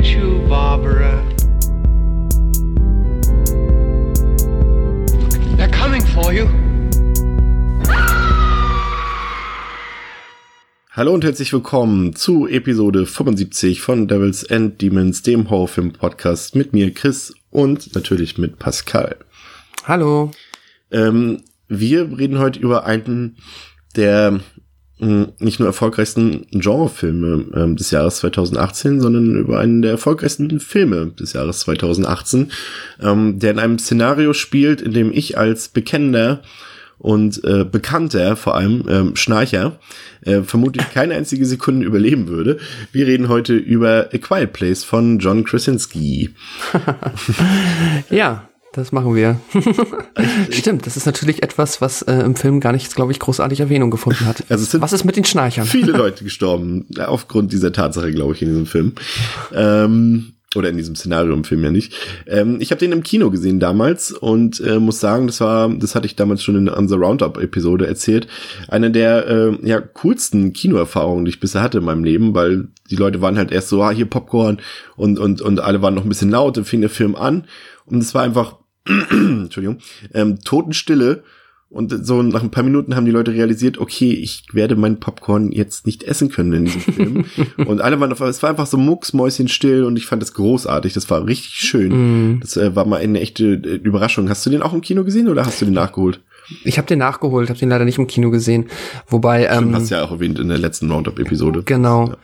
[0.00, 1.22] get you, Barbara.
[5.56, 6.46] They're coming for you.
[10.92, 16.92] Hallo und herzlich willkommen zu Episode 75 von Devils and Demons, dem Horrorfilm-Podcast mit mir,
[16.92, 19.16] Chris, und natürlich mit Pascal.
[19.84, 20.30] Hallo.
[20.90, 23.36] Ähm, wir reden heute über einen
[23.96, 24.40] der
[25.00, 31.32] nicht nur erfolgreichsten Genrefilme ähm, des Jahres 2018, sondern über einen der erfolgreichsten Filme des
[31.32, 32.50] Jahres 2018,
[33.00, 36.42] ähm, der in einem Szenario spielt, in dem ich als bekennender
[36.98, 39.78] und äh, bekannter, vor allem ähm, Schnarcher,
[40.20, 42.58] äh, vermutlich keine einzige Sekunde überleben würde.
[42.92, 46.34] Wir reden heute über A Quiet Place von John Krasinski.
[48.10, 49.40] ja, das machen wir.
[50.50, 53.90] Stimmt, das ist natürlich etwas, was äh, im Film gar nicht, glaube ich, großartig Erwähnung
[53.90, 54.44] gefunden hat.
[54.48, 55.66] Also was ist mit den Schnarchern?
[55.66, 58.92] Viele Leute gestorben, aufgrund dieser Tatsache, glaube ich, in diesem Film.
[59.52, 61.94] Ähm, oder in diesem Szenario im Film ja nicht.
[62.26, 65.94] Ähm, ich habe den im Kino gesehen damals und äh, muss sagen, das war, das
[65.94, 68.26] hatte ich damals schon in unserer Roundup-Episode erzählt,
[68.66, 72.96] eine der äh, ja coolsten Kinoerfahrungen, die ich bisher hatte in meinem Leben, weil die
[72.96, 74.58] Leute waren halt erst so, ah, hier Popcorn
[74.96, 77.44] und und und alle waren noch ein bisschen laut und fing der Film an
[77.86, 78.56] und es war einfach,
[79.10, 79.78] Entschuldigung,
[80.14, 81.22] ähm, Totenstille
[81.70, 85.52] und so nach ein paar Minuten haben die Leute realisiert, okay, ich werde meinen Popcorn
[85.52, 87.24] jetzt nicht essen können in diesem Film.
[87.64, 90.94] und alle waren auf, es war einfach so mucksmäuschenstill und ich fand das großartig.
[90.94, 92.32] Das war richtig schön.
[92.32, 92.40] Mm.
[92.40, 94.28] Das äh, war mal eine echte äh, Überraschung.
[94.28, 96.20] Hast du den auch im Kino gesehen oder hast du den nachgeholt?
[96.64, 98.66] Ich habe den nachgeholt, habe den leider nicht im Kino gesehen.
[99.06, 101.62] Wobei Stimmt, ähm, hast du ja auch erwähnt in der letzten Roundup-Episode.
[101.62, 102.08] Genau.
[102.08, 102.16] Ja.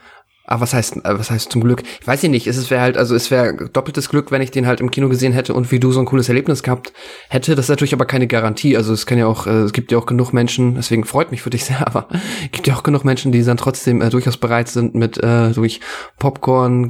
[0.49, 1.83] Ah, was heißt, äh, was heißt zum Glück?
[1.99, 4.79] Ich weiß nicht, es wäre halt, also es wäre doppeltes Glück, wenn ich den halt
[4.79, 6.93] im Kino gesehen hätte und wie du so ein cooles Erlebnis gehabt
[7.27, 7.53] hätte.
[7.53, 8.77] Das ist natürlich aber keine Garantie.
[8.77, 11.41] Also es kann ja auch, äh, es gibt ja auch genug Menschen, deswegen freut mich
[11.41, 12.07] für dich sehr, aber
[12.45, 15.51] es gibt ja auch genug Menschen, die dann trotzdem äh, durchaus bereit sind, mit äh,
[15.51, 15.81] durch
[16.17, 16.87] Popcorn,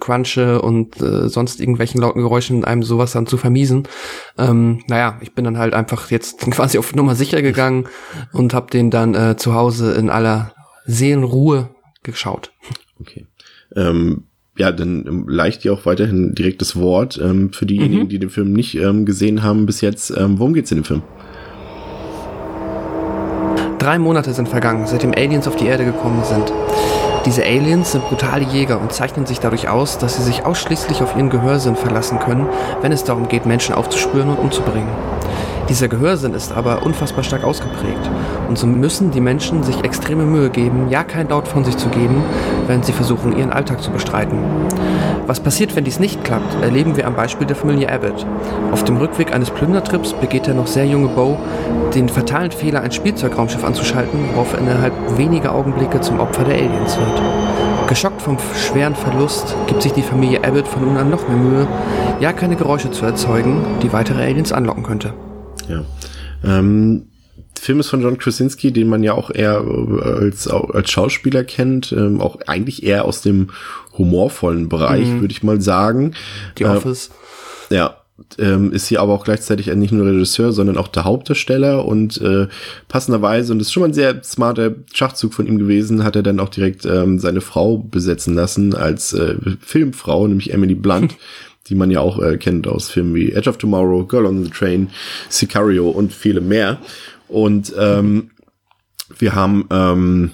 [0.00, 3.86] Crunche und äh, sonst irgendwelchen lauten Geräuschen einem sowas dann zu vermiesen.
[4.36, 7.86] Ähm, naja, ich bin dann halt einfach jetzt quasi auf Nummer sicher gegangen
[8.32, 10.54] und habe den dann äh, zu Hause in aller
[10.86, 11.68] Seelenruhe
[12.02, 12.50] geschaut.
[13.00, 13.26] Okay.
[13.74, 14.24] Ähm,
[14.58, 18.08] ja, dann leicht dir auch weiterhin direkt das Wort ähm, für diejenigen, mhm.
[18.08, 20.10] die den Film nicht ähm, gesehen haben bis jetzt.
[20.10, 21.02] Ähm, worum geht's in dem Film?
[23.78, 26.52] Drei Monate sind vergangen, seitdem Aliens auf die Erde gekommen sind.
[27.26, 31.16] Diese Aliens sind brutale Jäger und zeichnen sich dadurch aus, dass sie sich ausschließlich auf
[31.16, 32.46] ihren Gehörsinn verlassen können,
[32.82, 34.88] wenn es darum geht, Menschen aufzuspüren und umzubringen.
[35.68, 38.10] Dieser Gehörsinn ist aber unfassbar stark ausgeprägt
[38.48, 41.88] und so müssen die Menschen sich extreme Mühe geben, ja kein Laut von sich zu
[41.88, 42.22] geben,
[42.68, 44.38] wenn sie versuchen, ihren Alltag zu bestreiten.
[45.26, 48.24] Was passiert, wenn dies nicht klappt, erleben wir am Beispiel der Familie Abbott.
[48.70, 51.36] Auf dem Rückweg eines Plündertrips begeht der noch sehr junge Bo
[51.94, 56.96] den fatalen Fehler, ein Spielzeugraumschiff anzuschalten, worauf er innerhalb weniger Augenblicke zum Opfer der Aliens
[56.96, 57.88] wird.
[57.88, 61.66] Geschockt vom schweren Verlust gibt sich die Familie Abbott von nun an noch mehr Mühe,
[62.20, 65.14] ja keine Geräusche zu erzeugen, die weitere Aliens anlocken könnte.
[65.68, 65.84] Ja.
[66.44, 67.06] Ähm,
[67.56, 71.44] der Film ist von John Krasinski, den man ja auch eher äh, als, als Schauspieler
[71.44, 73.50] kennt, ähm, auch eigentlich eher aus dem
[73.96, 75.20] humorvollen Bereich, mhm.
[75.20, 76.14] würde ich mal sagen.
[76.58, 77.10] Die äh, Office.
[77.70, 77.96] Ja,
[78.38, 82.48] ähm, ist hier aber auch gleichzeitig nicht nur Regisseur, sondern auch der Hauptdarsteller und äh,
[82.88, 86.22] passenderweise, und das ist schon mal ein sehr smarter Schachzug von ihm gewesen, hat er
[86.22, 91.14] dann auch direkt ähm, seine Frau besetzen lassen als äh, Filmfrau, nämlich Emily Blunt,
[91.68, 94.50] die man ja auch äh, kennt aus Filmen wie Edge of Tomorrow, Girl on the
[94.50, 94.88] Train,
[95.28, 96.78] Sicario und viele mehr.
[97.28, 98.30] Und ähm,
[99.18, 100.30] wir haben ähm,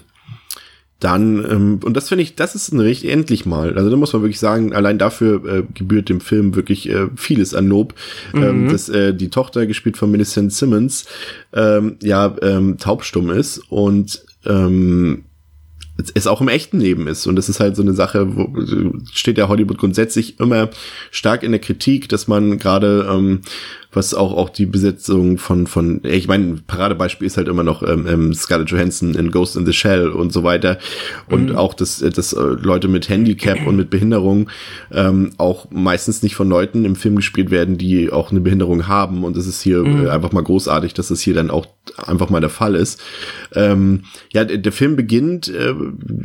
[1.03, 3.77] dann, ähm, und das finde ich, das ist ein richtig endlich mal.
[3.77, 7.53] Also da muss man wirklich sagen, allein dafür äh, gebührt dem Film wirklich äh, vieles
[7.53, 7.93] an Lob.
[8.33, 8.45] Ähm, mhm.
[8.45, 11.05] Ähm, dass äh, die Tochter, gespielt von Millicent Simmons,
[11.53, 15.25] ähm, ja ähm, taubstumm ist und ähm,
[16.13, 17.27] es auch im echten Leben ist.
[17.27, 18.51] Und das ist halt so eine Sache, wo
[19.11, 20.69] steht ja Hollywood grundsätzlich immer
[21.11, 23.41] stark in der Kritik, dass man gerade ähm,
[23.95, 28.05] was auch auch die Besetzung von von ich meine Paradebeispiel ist halt immer noch ähm,
[28.07, 30.77] ähm, Scarlett Johansson in Ghost in the Shell und so weiter
[31.29, 31.55] und mhm.
[31.55, 34.49] auch dass dass äh, Leute mit Handicap und mit Behinderung
[34.91, 39.23] ähm, auch meistens nicht von Leuten im Film gespielt werden, die auch eine Behinderung haben
[39.23, 40.05] und es ist hier mhm.
[40.05, 41.67] äh, einfach mal großartig, dass das hier dann auch
[41.97, 43.01] einfach mal der Fall ist.
[43.53, 45.73] Ähm, ja, der, der Film beginnt äh,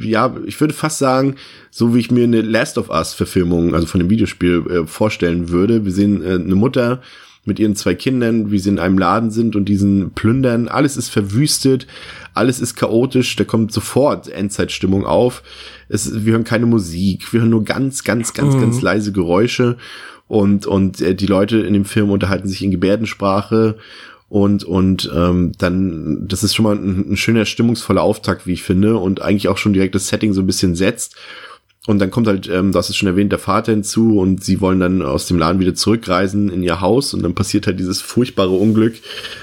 [0.01, 1.37] ja, ich würde fast sagen,
[1.71, 5.51] so wie ich mir eine Last of Us Verfilmung, also von dem Videospiel äh, vorstellen
[5.51, 5.85] würde.
[5.85, 7.01] Wir sehen äh, eine Mutter
[7.49, 10.69] mit ihren zwei Kindern, wie sie in einem Laden sind und diesen plündern.
[10.69, 11.89] Alles ist verwüstet,
[12.35, 15.43] alles ist chaotisch, da kommt sofort Endzeitstimmung auf.
[15.89, 18.61] Es, wir hören keine Musik, wir hören nur ganz, ganz, ganz, mhm.
[18.61, 19.77] ganz leise Geräusche
[20.29, 23.77] und, und äh, die Leute in dem Film unterhalten sich in Gebärdensprache
[24.29, 28.63] und und ähm, dann das ist schon mal ein, ein schöner stimmungsvoller Auftakt, wie ich
[28.63, 31.17] finde und eigentlich auch schon direkt das Setting so ein bisschen setzt
[31.89, 34.61] Und dann kommt halt, ähm, du hast es schon erwähnt, der Vater hinzu und sie
[34.61, 37.15] wollen dann aus dem Laden wieder zurückreisen in ihr Haus.
[37.15, 38.97] Und dann passiert halt dieses furchtbare Unglück,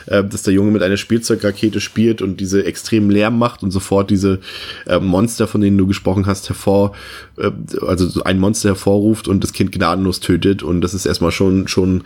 [0.06, 4.12] äh, dass der Junge mit einer Spielzeugrakete spielt und diese extremen Lärm macht und sofort
[4.12, 4.42] diese
[4.86, 6.92] äh, Monster, von denen du gesprochen hast, hervor,
[7.40, 7.50] äh,
[7.82, 10.62] also ein Monster hervorruft und das Kind gnadenlos tötet.
[10.62, 12.04] Und das ist erstmal schon, schon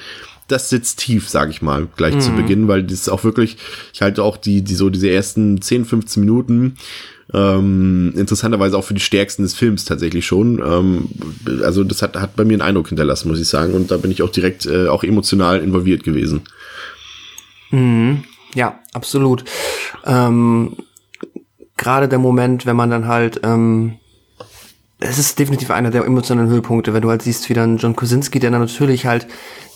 [0.51, 2.22] das sitzt tief, sage ich mal, gleich mhm.
[2.22, 3.57] zu Beginn, weil das ist auch wirklich,
[3.94, 6.75] ich halte auch die, die so diese ersten 10, 15 Minuten
[7.34, 10.60] ähm, interessanterweise auch für die stärksten des Films tatsächlich schon.
[10.60, 11.10] Ähm,
[11.63, 13.74] also das hat, hat bei mir einen Eindruck hinterlassen, muss ich sagen.
[13.74, 16.42] Und da bin ich auch direkt äh, auch emotional involviert gewesen.
[17.69, 18.24] Mhm.
[18.56, 19.44] Ja, absolut.
[20.06, 20.75] Ähm,
[21.78, 24.00] Gerade der Moment, wenn man dann halt ähm,
[25.00, 28.40] es ist definitiv einer der emotionalen Höhepunkte, wenn du halt siehst, wie dann John Kosinski,
[28.40, 29.28] der dann natürlich halt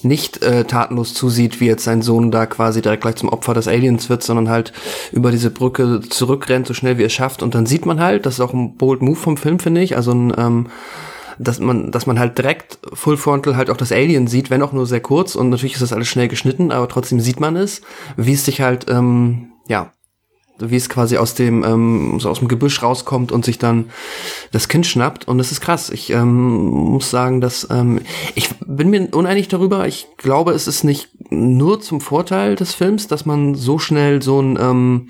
[0.03, 3.67] nicht äh, tatenlos zusieht, wie jetzt sein Sohn da quasi direkt gleich zum Opfer des
[3.67, 4.73] Aliens wird, sondern halt
[5.11, 7.43] über diese Brücke zurückrennt, so schnell wie er schafft.
[7.43, 9.95] Und dann sieht man halt, das ist auch ein bold Move vom Film, finde ich,
[9.95, 10.67] also ein, ähm,
[11.39, 14.73] dass man, dass man halt direkt Full Frontal halt auch das Alien sieht, wenn auch
[14.73, 15.35] nur sehr kurz.
[15.35, 17.81] Und natürlich ist das alles schnell geschnitten, aber trotzdem sieht man es,
[18.17, 19.91] wie es sich halt, ähm, ja,
[20.59, 23.89] wie es quasi aus dem ähm, so aus dem Gebüsch rauskommt und sich dann
[24.51, 25.89] das Kind schnappt und das ist krass.
[25.89, 28.01] Ich ähm, muss sagen, dass ähm,
[28.35, 29.87] ich bin mir uneinig darüber.
[29.87, 34.41] Ich glaube, es ist nicht nur zum Vorteil des Films, dass man so schnell so
[34.41, 35.09] ein ähm,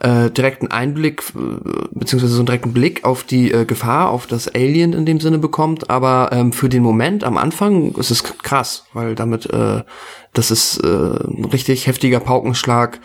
[0.00, 4.48] äh, direkten Einblick äh, beziehungsweise so einen direkten Blick auf die äh, Gefahr, auf das
[4.48, 8.86] Alien in dem Sinne bekommt, aber ähm, für den Moment am Anfang ist es krass,
[8.92, 9.82] weil damit äh,
[10.34, 13.00] das ist äh, ein richtig heftiger Paukenschlag,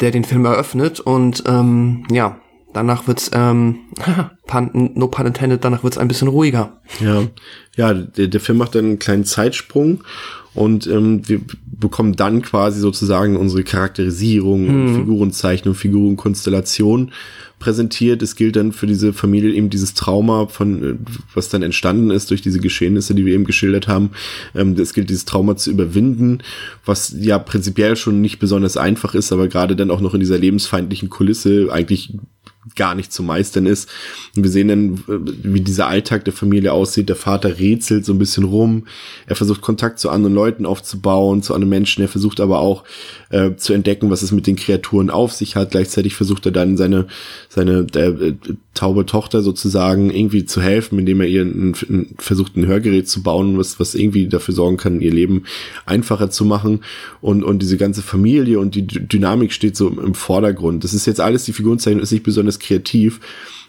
[0.00, 1.00] der den Film eröffnet.
[1.00, 2.40] Und ähm, ja,
[2.72, 3.78] danach wird's ähm,
[4.72, 6.80] no pun intended, danach wird's ein bisschen ruhiger.
[7.00, 7.22] Ja,
[7.76, 10.02] ja, der, der Film macht einen kleinen Zeitsprung
[10.54, 11.40] und ähm, wir
[11.78, 14.94] bekommen dann quasi sozusagen unsere Charakterisierung, hm.
[14.94, 17.10] Figurenzeichnung, Figurenkonstellation
[17.58, 18.22] präsentiert.
[18.22, 20.94] Es gilt dann für diese Familie eben dieses Trauma von, äh,
[21.34, 24.10] was dann entstanden ist durch diese Geschehnisse, die wir eben geschildert haben.
[24.54, 26.38] Ähm, es gilt dieses Trauma zu überwinden,
[26.84, 30.38] was ja prinzipiell schon nicht besonders einfach ist, aber gerade dann auch noch in dieser
[30.38, 32.14] lebensfeindlichen Kulisse eigentlich
[32.76, 33.88] gar nicht zu meistern ist.
[34.34, 37.08] Wir sehen dann, wie dieser Alltag der Familie aussieht.
[37.08, 38.86] Der Vater rätselt so ein bisschen rum.
[39.26, 42.02] Er versucht Kontakt zu anderen Leuten aufzubauen, zu anderen Menschen.
[42.02, 42.84] Er versucht aber auch
[43.30, 45.72] äh, zu entdecken, was es mit den Kreaturen auf sich hat.
[45.72, 47.06] Gleichzeitig versucht er dann seine,
[47.48, 48.34] seine äh,
[48.74, 53.22] taube Tochter sozusagen irgendwie zu helfen, indem er ihr ein, ein, versucht, ein Hörgerät zu
[53.22, 55.44] bauen, was, was irgendwie dafür sorgen kann, ihr Leben
[55.86, 56.80] einfacher zu machen.
[57.20, 60.84] Und, und diese ganze Familie und die D Dynamik steht so im Vordergrund.
[60.84, 63.20] Das ist jetzt alles, die Figurenzeichnung ist nicht besonders kreativ,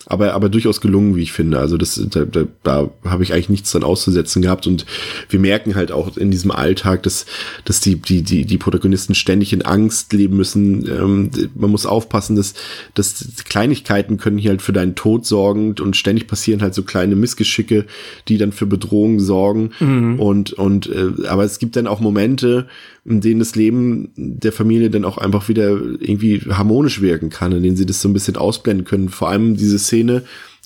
[0.07, 1.59] aber, aber durchaus gelungen, wie ich finde.
[1.59, 4.85] Also das, da, da, da habe ich eigentlich nichts dran auszusetzen gehabt und
[5.29, 7.25] wir merken halt auch in diesem Alltag, dass,
[7.63, 10.87] dass die, die, die, die Protagonisten ständig in Angst leben müssen.
[10.87, 12.53] Ähm, man muss aufpassen, dass,
[12.93, 17.15] dass Kleinigkeiten können hier halt für deinen Tod sorgen und ständig passieren halt so kleine
[17.15, 17.85] Missgeschicke,
[18.27, 20.19] die dann für Bedrohung sorgen mhm.
[20.19, 22.67] und, und, äh, aber es gibt dann auch Momente,
[23.05, 27.61] in denen das Leben der Familie dann auch einfach wieder irgendwie harmonisch wirken kann, in
[27.61, 29.09] denen sie das so ein bisschen ausblenden können.
[29.09, 30.23] Vor allem diese Szene,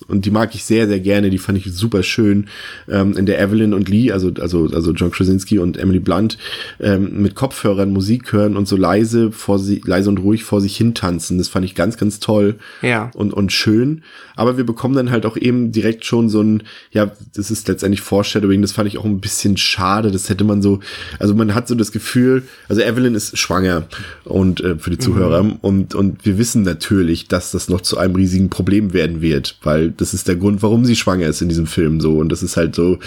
[0.07, 2.47] und die mag ich sehr, sehr gerne, die fand ich super schön,
[2.87, 6.37] ähm, in der Evelyn und Lee, also, also, also John Krasinski und Emily Blunt,
[6.79, 10.75] ähm, mit Kopfhörern Musik hören und so leise vor sie, leise und ruhig vor sich
[10.77, 11.37] hin tanzen.
[11.37, 13.11] Das fand ich ganz, ganz toll ja.
[13.15, 14.03] und, und schön.
[14.35, 18.01] Aber wir bekommen dann halt auch eben direkt schon so ein, ja, das ist letztendlich
[18.01, 20.11] Foreshadowing, das fand ich auch ein bisschen schade.
[20.11, 20.79] Das hätte man so,
[21.19, 23.87] also man hat so das Gefühl, also Evelyn ist schwanger
[24.23, 25.57] und äh, für die Zuhörer mhm.
[25.61, 29.88] und, und wir wissen natürlich, dass das noch zu einem riesigen Problem werden wird, weil
[29.97, 32.17] das ist der Grund, warum sie schwanger ist in diesem Film so.
[32.17, 32.99] Und das ist halt so,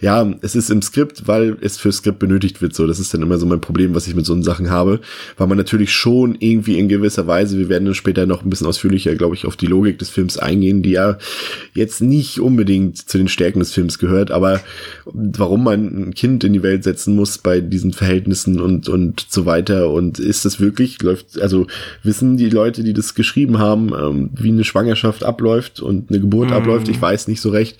[0.00, 2.86] ja, es ist im Skript, weil es für Skript benötigt wird so.
[2.86, 5.00] Das ist dann immer so mein Problem, was ich mit so Sachen habe,
[5.36, 8.66] weil man natürlich schon irgendwie in gewisser Weise, wir werden dann später noch ein bisschen
[8.66, 11.18] ausführlicher, glaube ich, auf die Logik des Films eingehen, die ja
[11.72, 14.60] jetzt nicht unbedingt zu den Stärken des Films gehört, aber
[15.04, 19.46] warum man ein Kind in die Welt setzen muss bei diesen Verhältnissen und, und so
[19.46, 21.66] weiter und ist das wirklich, läuft, also
[22.02, 26.50] wissen die Leute, die das geschrieben haben, ähm, wie eine Schwangerschaft abläuft und eine Geburt
[26.50, 26.56] mhm.
[26.56, 27.78] abläuft, ich weiß nicht so recht.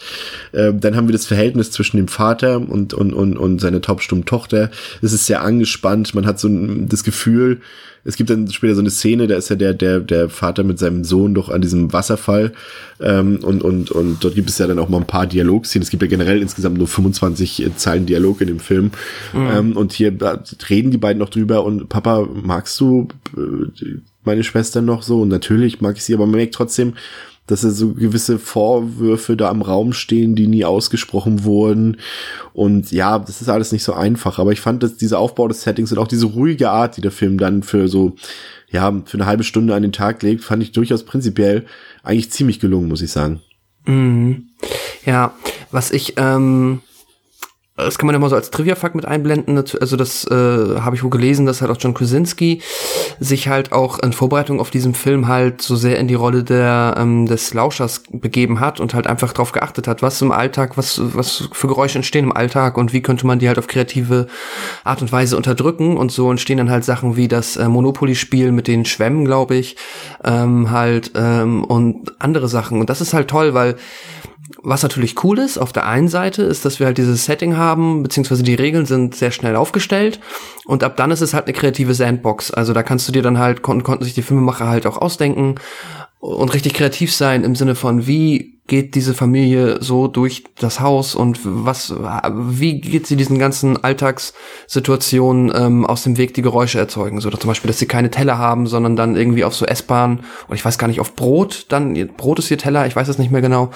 [0.52, 4.24] Äh, dann haben wir das Verhältnis zwischen dem Vater und, und, und, und seiner taubstummen
[4.24, 4.70] Tochter.
[5.02, 7.60] Es ist sehr angespannt, man hat so ein, das Gefühl,
[8.04, 10.78] es gibt dann später so eine Szene, da ist ja der, der, der Vater mit
[10.78, 12.52] seinem Sohn doch an diesem Wasserfall
[13.00, 15.82] ähm, und, und, und dort gibt es ja dann auch mal ein paar Dialogszenen.
[15.82, 18.90] Es gibt ja generell insgesamt nur 25 Zeilen Dialog in dem Film.
[19.32, 19.50] Mhm.
[19.52, 20.12] Ähm, und hier
[20.68, 25.22] reden die beiden noch drüber und Papa, magst du äh, meine Schwester noch so?
[25.22, 26.94] Und natürlich mag ich sie, aber man merkt trotzdem,
[27.46, 31.98] dass er so gewisse Vorwürfe da im Raum stehen, die nie ausgesprochen wurden.
[32.54, 34.38] Und ja, das ist alles nicht so einfach.
[34.38, 37.10] Aber ich fand, dass dieser Aufbau des Settings und auch diese ruhige Art, die der
[37.10, 38.16] Film dann für so,
[38.70, 41.66] ja, für eine halbe Stunde an den Tag legt, fand ich durchaus prinzipiell
[42.02, 43.40] eigentlich ziemlich gelungen, muss ich sagen.
[43.84, 44.48] Mhm.
[45.04, 45.34] Ja,
[45.70, 46.80] was ich, ähm,
[47.76, 49.58] das kann man ja mal so als Trivia-Fakt mit einblenden.
[49.58, 52.62] Also das äh, habe ich wohl gelesen, dass halt auch John Krasinski
[53.18, 56.94] sich halt auch in Vorbereitung auf diesen Film halt so sehr in die Rolle der
[56.96, 61.00] ähm, des Lauschers begeben hat und halt einfach darauf geachtet hat, was im Alltag, was
[61.02, 64.28] was für Geräusche entstehen im Alltag und wie könnte man die halt auf kreative
[64.84, 65.96] Art und Weise unterdrücken.
[65.96, 69.76] Und so entstehen dann halt Sachen wie das äh, Monopoly-Spiel mit den Schwämmen, glaube ich,
[70.22, 72.78] ähm, halt ähm, und andere Sachen.
[72.78, 73.74] Und das ist halt toll, weil
[74.62, 78.02] was natürlich cool ist, auf der einen Seite, ist, dass wir halt dieses Setting haben,
[78.02, 80.20] beziehungsweise die Regeln sind sehr schnell aufgestellt
[80.66, 82.50] und ab dann ist es halt eine kreative Sandbox.
[82.50, 85.54] Also da kannst du dir dann halt, kon konnten sich die Filmemacher halt auch ausdenken
[86.20, 91.14] und richtig kreativ sein im Sinne von, wie geht diese Familie so durch das Haus
[91.14, 91.94] und was,
[92.32, 97.20] wie geht sie diesen ganzen Alltagssituationen ähm, aus dem Weg, die Geräusche erzeugen?
[97.20, 100.54] So zum Beispiel, dass sie keine Teller haben, sondern dann irgendwie auf so Essbahn oder
[100.54, 103.30] ich weiß gar nicht, auf Brot, dann Brot ist ihr Teller, ich weiß es nicht
[103.30, 103.70] mehr genau.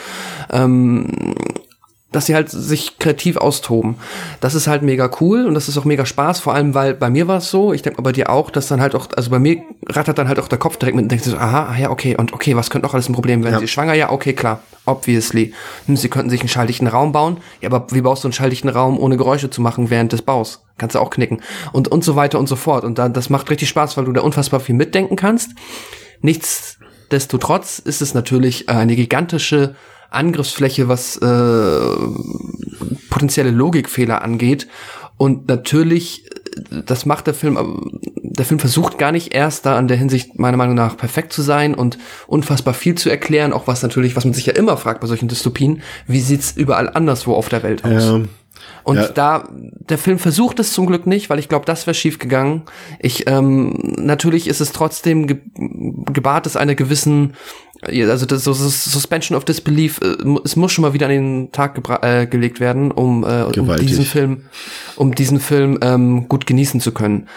[0.51, 1.35] Ähm,
[2.11, 3.97] dass sie halt sich kreativ austoben.
[4.41, 7.11] Das ist halt mega cool und das ist auch mega Spaß, vor allem weil bei
[7.11, 9.39] mir war es so, ich denke bei dir auch, dass dann halt auch, also bei
[9.39, 12.17] mir rattert dann halt auch der Kopf direkt mit und denkst so, aha, ja, okay,
[12.17, 13.55] und okay, was könnte noch alles ein Problem werden?
[13.55, 13.61] Ja.
[13.61, 13.93] Sie schwanger?
[13.93, 15.53] Ja, okay, klar, obviously.
[15.87, 18.71] Hm, sie könnten sich einen schalldichten Raum bauen, ja, aber wie baust du einen schalldichten
[18.71, 20.65] Raum, ohne Geräusche zu machen während des Baus?
[20.79, 21.43] Kannst du auch knicken.
[21.73, 22.85] Und, und so weiter und so fort.
[22.85, 25.51] Und dann, das macht richtig Spaß, weil du da unfassbar viel mitdenken kannst.
[26.23, 29.75] Nichtsdestotrotz ist es natürlich eine gigantische
[30.11, 31.97] Angriffsfläche, was äh,
[33.11, 34.69] potenzielle Logikfehler angeht.
[35.17, 36.25] Und natürlich,
[36.87, 37.59] das macht der Film,
[38.15, 41.43] der Film versucht gar nicht erst da an der Hinsicht meiner Meinung nach perfekt zu
[41.43, 41.99] sein und
[42.29, 45.29] unfassbar viel zu erklären, auch was natürlich, was man sich ja immer fragt bei solchen
[45.29, 48.05] Dystopien, wie sieht's überall anderswo auf der Welt aus?
[48.05, 48.21] Ja.
[48.85, 49.09] Und ja.
[49.09, 52.63] da, der Film versucht es zum Glück nicht, weil ich glaube, das wäre schief gegangen.
[53.01, 55.39] Ich, ähm, natürlich ist es trotzdem ge
[56.13, 57.35] gebahrt es einer gewissen
[57.83, 61.81] also das, so Suspension of Disbelief, äh, es muss schon mal wieder an den Tag
[62.03, 64.43] äh, gelegt werden, um, äh, um diesen Film,
[64.97, 67.29] um diesen Film ähm, gut genießen zu können.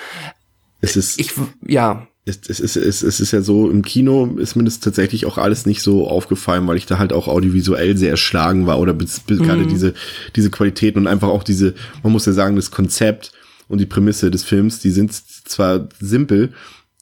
[0.81, 1.33] Es ist, ich,
[1.67, 2.07] ja.
[2.25, 5.38] Es, es, ist, es, es ist ja so, im Kino ist mir das tatsächlich auch
[5.38, 9.19] alles nicht so aufgefallen, weil ich da halt auch audiovisuell sehr erschlagen war oder bis,
[9.21, 9.43] bis mhm.
[9.43, 9.93] gerade diese,
[10.36, 13.31] diese Qualitäten und einfach auch diese, man muss ja sagen, das Konzept
[13.67, 16.53] und die Prämisse des Films, die sind zwar simpel,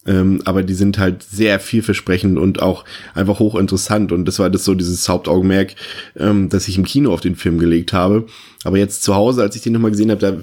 [0.06, 4.12] ähm, aber die sind halt sehr vielversprechend und auch einfach hochinteressant.
[4.12, 5.76] Und das war das so dieses Hauptaugenmerk,
[6.18, 8.26] ähm, dass ich im Kino auf den Film gelegt habe.
[8.64, 10.38] Aber jetzt zu Hause, als ich den nochmal gesehen habe, da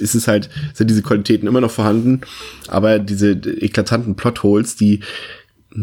[0.00, 2.20] ist es halt, sind diese Qualitäten immer noch vorhanden.
[2.68, 5.00] Aber diese eklatanten Plotholes, die,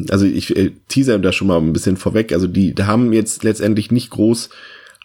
[0.09, 3.43] also ich äh, teaser da schon mal ein bisschen vorweg, also die, da haben jetzt
[3.43, 4.49] letztendlich nicht groß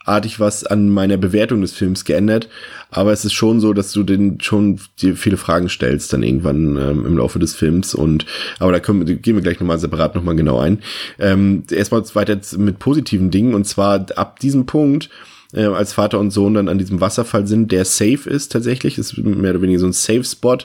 [0.04, 2.48] artig was an meiner Bewertung des Films geändert,
[2.90, 6.76] aber es ist schon so, dass du den schon dir viele Fragen stellst dann irgendwann
[6.76, 8.24] ähm, im Laufe des Films und
[8.58, 10.80] aber da können gehen wir gleich nochmal separat nochmal genau ein.
[11.18, 15.10] Ähm, erstmal weiter mit positiven Dingen und zwar ab diesem Punkt
[15.52, 19.18] äh, als Vater und Sohn dann an diesem Wasserfall sind, der safe ist tatsächlich, ist
[19.18, 20.58] mehr oder weniger so ein Safe Spot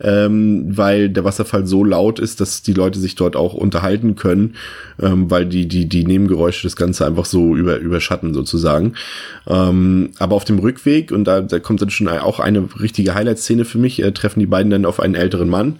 [0.00, 4.54] ähm, weil der Wasserfall so laut ist, dass die Leute sich dort auch unterhalten können,
[5.00, 8.94] ähm, weil die, die, die Nebengeräusche das Ganze einfach so über, überschatten sozusagen.
[9.46, 13.64] Ähm, aber auf dem Rückweg, und da, da kommt dann schon auch eine richtige Highlight-Szene
[13.64, 15.76] für mich, äh, treffen die beiden dann auf einen älteren Mann,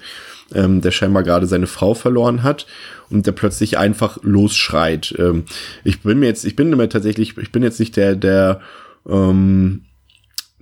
[0.55, 2.67] ähm, der scheinbar gerade seine Frau verloren hat
[3.11, 5.15] und der plötzlich einfach losschreit.
[5.19, 5.45] Ähm,
[5.85, 8.61] ich bin mir jetzt, ich bin immer tatsächlich, ich bin jetzt nicht der, der
[9.09, 9.83] ähm,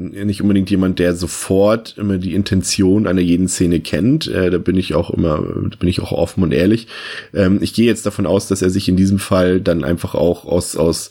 [0.01, 4.27] nicht unbedingt jemand, der sofort immer die Intention einer jeden Szene kennt.
[4.27, 5.39] Äh, da bin ich auch immer,
[5.71, 6.87] da bin ich auch offen und ehrlich.
[7.35, 10.45] Ähm, ich gehe jetzt davon aus, dass er sich in diesem Fall dann einfach auch
[10.45, 11.11] aus, aus,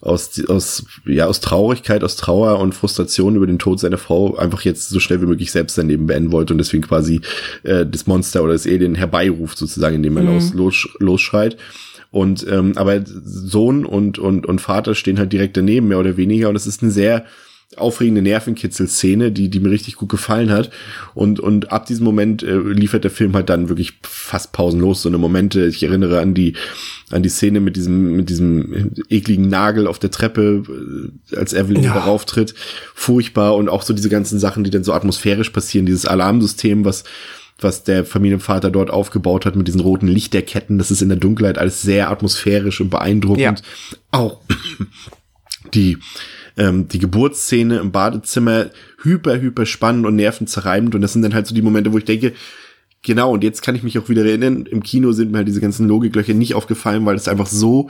[0.00, 4.62] aus, aus, ja, aus Traurigkeit, aus Trauer und Frustration über den Tod seiner Frau einfach
[4.62, 7.20] jetzt so schnell wie möglich selbst sein Leben beenden wollte und deswegen quasi
[7.64, 10.34] äh, das Monster oder das Alien herbeiruft, sozusagen, indem er mhm.
[10.34, 11.56] los, los, losschreit.
[12.12, 16.48] Und ähm, aber Sohn und, und, und Vater stehen halt direkt daneben, mehr oder weniger.
[16.48, 17.24] Und es ist eine sehr
[17.76, 20.70] aufregende Nervenkitzel-Szene, die, die mir richtig gut gefallen hat.
[21.14, 25.08] Und, und ab diesem Moment äh, liefert der Film halt dann wirklich fast pausenlos so
[25.08, 25.66] eine Momente.
[25.66, 26.54] Ich erinnere an die,
[27.10, 30.64] an die Szene mit diesem, mit diesem ekligen Nagel auf der Treppe,
[31.32, 31.94] äh, als Evelyn ja.
[31.94, 32.54] darauf tritt.
[32.94, 33.54] Furchtbar.
[33.54, 35.86] Und auch so diese ganzen Sachen, die dann so atmosphärisch passieren.
[35.86, 37.04] Dieses Alarmsystem, was,
[37.60, 40.76] was der Familienvater dort aufgebaut hat mit diesen roten Lichterketten.
[40.76, 43.40] Das ist in der Dunkelheit alles sehr atmosphärisch und beeindruckend.
[43.40, 43.54] Ja.
[44.10, 44.40] Auch
[45.72, 45.98] die,
[46.60, 48.66] ähm, die Geburtsszene im Badezimmer
[49.02, 50.94] hyper, hyper spannend und nervenzerreibend.
[50.94, 52.34] Und das sind dann halt so die Momente, wo ich denke,
[53.02, 55.62] genau, und jetzt kann ich mich auch wieder erinnern, im Kino sind mir halt diese
[55.62, 57.88] ganzen Logiklöcher nicht aufgefallen, weil es einfach so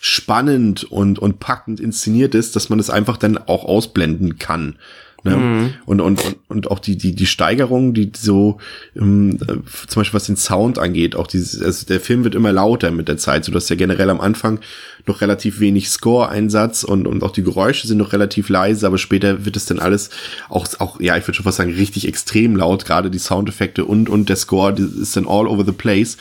[0.00, 4.76] spannend und, und packend inszeniert ist, dass man es einfach dann auch ausblenden kann.
[5.22, 5.36] Ne?
[5.36, 5.74] Mhm.
[5.84, 8.58] Und, und, und, auch die, die, die Steigerung, die so,
[8.96, 9.38] ähm,
[9.86, 13.08] zum Beispiel was den Sound angeht, auch dieses, also der Film wird immer lauter mit
[13.08, 13.44] der Zeit.
[13.44, 14.60] So, du hast ja generell am Anfang
[15.06, 19.44] noch relativ wenig Score-Einsatz und, und auch die Geräusche sind noch relativ leise, aber später
[19.44, 20.10] wird es dann alles
[20.48, 24.08] auch, auch ja, ich würde schon fast sagen, richtig extrem laut, gerade die Soundeffekte und,
[24.08, 26.16] und der Score, die ist dann all over the place.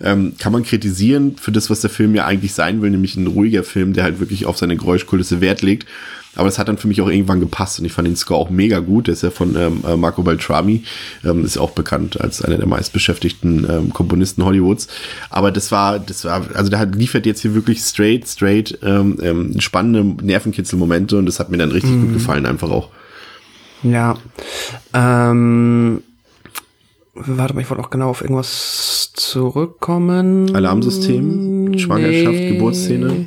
[0.00, 3.28] Ähm, kann man kritisieren für das, was der Film ja eigentlich sein will, nämlich ein
[3.28, 5.86] ruhiger Film, der halt wirklich auf seine Geräuschkulisse Wert legt.
[6.36, 8.50] Aber das hat dann für mich auch irgendwann gepasst und ich fand den Score auch
[8.50, 9.06] mega gut.
[9.06, 10.84] Der ist ja von ähm, äh, Marco Beltrami,
[11.24, 14.88] ähm, ist ja auch bekannt als einer der meistbeschäftigten ähm, Komponisten Hollywoods.
[15.30, 19.18] Aber das war, das war, also der hat, liefert jetzt hier wirklich straight, straight ähm,
[19.22, 22.06] ähm, spannende Nervenkitzelmomente und das hat mir dann richtig mhm.
[22.06, 22.88] gut gefallen, einfach auch.
[23.82, 24.16] Ja.
[24.94, 26.02] Ähm,
[27.14, 30.54] warte mal, ich wollte auch genau auf irgendwas zurückkommen.
[30.54, 32.52] Alarmsystem, Schwangerschaft, nee.
[32.52, 33.26] Geburtsszene.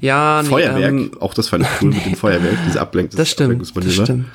[0.00, 3.16] Ja, nee, Feuerwerk, ähm, auch das fand ich cool mit dem Feuerwerk, diese Ablenkung.
[3.16, 4.26] Das stimmt, das stimmt.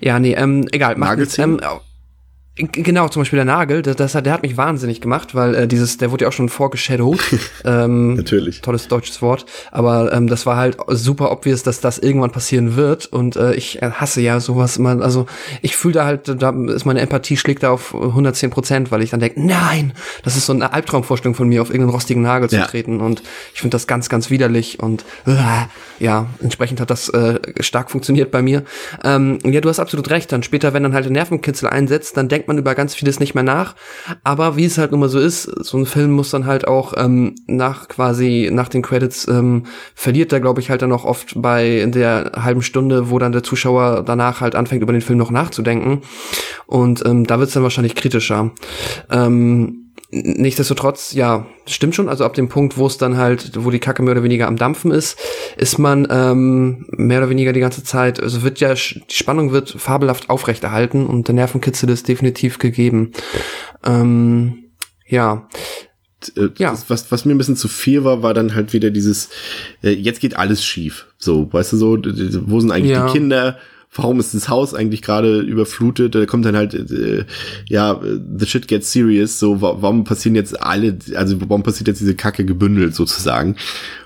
[0.00, 0.96] Ja, nee, ähm, egal.
[0.96, 1.60] Macht, ähm,
[2.54, 5.66] Genau, zum Beispiel der Nagel, das, das hat, der hat mich wahnsinnig gemacht, weil äh,
[5.66, 7.18] dieses, der wurde ja auch schon vorgeshadowed.
[7.64, 8.60] ähm, Natürlich.
[8.60, 9.46] Tolles deutsches Wort.
[9.70, 13.06] Aber ähm, das war halt super obvious, dass das irgendwann passieren wird.
[13.06, 15.00] Und äh, ich hasse ja sowas immer.
[15.00, 15.24] Also
[15.62, 19.08] ich fühle da halt, da ist meine Empathie schlägt da auf 110 Prozent, weil ich
[19.08, 22.56] dann denke, nein, das ist so eine Albtraumvorstellung von mir, auf irgendeinen rostigen Nagel zu
[22.56, 22.66] ja.
[22.66, 23.00] treten.
[23.00, 23.22] Und
[23.54, 24.78] ich finde das ganz, ganz widerlich.
[24.78, 25.36] Und äh,
[26.00, 28.62] ja, entsprechend hat das äh, stark funktioniert bei mir.
[29.02, 30.30] Ähm, ja, du hast absolut recht.
[30.32, 33.20] Dann später, wenn dann halt der Nervenkitzel einsetzt, dann denkt denkt man über ganz vieles
[33.20, 33.76] nicht mehr nach.
[34.24, 36.94] Aber wie es halt nun mal so ist, so ein Film muss dann halt auch
[36.96, 41.40] ähm, nach quasi, nach den Credits, ähm, verliert er, glaube ich, halt dann auch oft
[41.40, 45.30] bei der halben Stunde, wo dann der Zuschauer danach halt anfängt, über den Film noch
[45.30, 46.02] nachzudenken.
[46.66, 48.50] Und ähm, da wird es dann wahrscheinlich kritischer.
[49.08, 49.81] Ähm,
[50.12, 52.08] nichtsdestotrotz, ja, stimmt schon.
[52.08, 54.56] Also ab dem Punkt, wo es dann halt, wo die Kacke mehr oder weniger am
[54.56, 55.18] Dampfen ist,
[55.56, 59.70] ist man ähm, mehr oder weniger die ganze Zeit, also wird ja, die Spannung wird
[59.70, 63.12] fabelhaft aufrechterhalten und der Nervenkitzel ist definitiv gegeben.
[63.84, 64.64] Ähm,
[65.06, 65.48] ja.
[66.36, 66.70] Äh, ja.
[66.72, 69.30] Das, was, was mir ein bisschen zu viel war, war dann halt wieder dieses,
[69.82, 71.06] äh, jetzt geht alles schief.
[71.16, 71.98] So, weißt du so,
[72.46, 73.06] wo sind eigentlich ja.
[73.06, 73.58] die Kinder?
[73.94, 76.14] Warum ist das Haus eigentlich gerade überflutet?
[76.14, 77.24] Da kommt dann halt, äh,
[77.68, 78.00] ja,
[78.38, 79.38] the shit gets serious.
[79.38, 83.56] So, warum passieren jetzt alle, also warum passiert jetzt diese Kacke gebündelt sozusagen?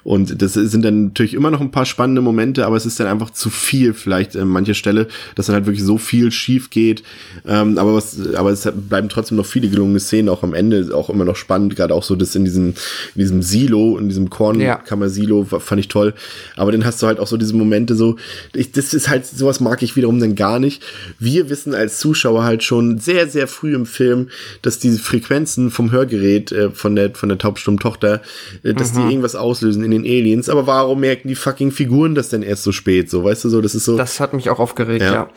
[0.03, 3.09] Und das sind dann natürlich immer noch ein paar spannende Momente, aber es ist dann
[3.09, 7.03] einfach zu viel vielleicht an mancher Stelle, dass dann halt wirklich so viel schief geht.
[7.45, 11.11] Ähm, aber was, aber es bleiben trotzdem noch viele gelungene Szenen, auch am Ende auch
[11.11, 15.45] immer noch spannend, gerade auch so das in diesem, in diesem Silo, in diesem Kornkammer-Silo,
[15.45, 16.15] fand ich toll.
[16.57, 18.17] Aber dann hast du halt auch so diese Momente so,
[18.55, 20.83] ich, das ist halt, sowas mag ich wiederum dann gar nicht.
[21.19, 24.31] Wir wissen als Zuschauer halt schon sehr, sehr früh im Film,
[24.63, 28.23] dass diese Frequenzen vom Hörgerät äh, von der, von der Taubstummtochter,
[28.63, 28.97] äh, dass mhm.
[28.97, 32.63] die irgendwas auslösen in den Aliens, aber warum merken die fucking Figuren das denn erst
[32.63, 33.11] so spät?
[33.11, 33.99] So, weißt du, so, das ist so.
[33.99, 35.13] Das hat mich auch aufgeregt, ja.
[35.13, 35.31] ja.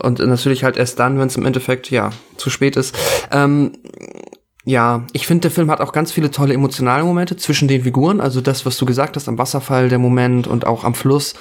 [0.00, 2.94] Und natürlich halt erst dann, wenn es im Endeffekt, ja, zu spät ist.
[3.32, 3.72] Ähm,
[4.68, 8.20] ja, ich finde, der Film hat auch ganz viele tolle emotionale Momente zwischen den Figuren.
[8.20, 11.34] Also das, was du gesagt hast, am Wasserfall, der Moment und auch am Fluss.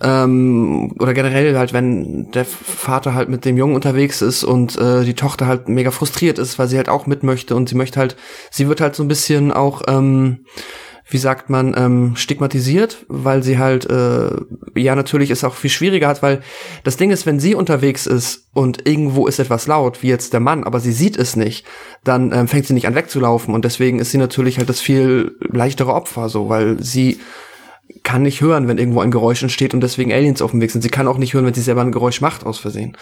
[0.00, 5.02] Ähm, oder generell halt, wenn der Vater halt mit dem Jungen unterwegs ist und äh,
[5.02, 7.98] die Tochter halt mega frustriert ist, weil sie halt auch mit möchte und sie möchte
[7.98, 8.14] halt,
[8.52, 10.44] sie wird halt so ein bisschen auch, ähm,
[11.06, 14.30] wie sagt man, ähm, stigmatisiert, weil sie halt, äh,
[14.74, 16.40] ja, natürlich ist auch viel schwieriger hat, weil
[16.82, 20.40] das Ding ist, wenn sie unterwegs ist und irgendwo ist etwas laut, wie jetzt der
[20.40, 21.66] Mann, aber sie sieht es nicht,
[22.04, 25.36] dann ähm, fängt sie nicht an wegzulaufen und deswegen ist sie natürlich halt das viel
[25.40, 27.20] leichtere Opfer, so, weil sie
[28.02, 30.82] kann nicht hören, wenn irgendwo ein Geräusch entsteht und deswegen Aliens auf dem Weg sind.
[30.82, 32.96] Sie kann auch nicht hören, wenn sie selber ein Geräusch macht, aus Versehen.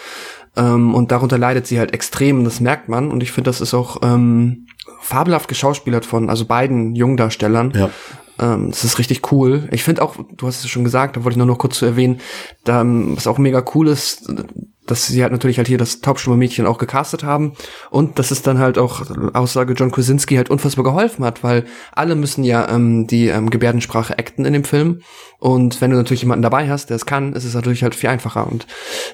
[0.56, 3.10] Ähm, und darunter leidet sie halt extrem das merkt man.
[3.10, 4.66] Und ich finde, das ist auch ähm,
[5.00, 7.72] fabelhaft geschauspielert von, also beiden Jungdarstellern.
[7.74, 7.90] Ja.
[8.42, 9.68] Ähm, das ist richtig cool.
[9.70, 11.86] Ich finde auch, du hast es schon gesagt, da wollte ich nur noch kurz zu
[11.86, 12.20] erwähnen,
[12.64, 14.28] da, was auch mega cool ist,
[14.86, 17.52] dass sie halt natürlich halt hier das Taubstummer-Mädchen auch gecastet haben
[17.90, 19.02] und dass es dann halt auch
[19.32, 24.18] Aussage John Krasinski halt unfassbar geholfen hat, weil alle müssen ja ähm, die ähm, Gebärdensprache
[24.18, 25.02] acten in dem Film
[25.38, 28.10] und wenn du natürlich jemanden dabei hast, der es kann, ist es natürlich halt viel
[28.10, 28.66] einfacher und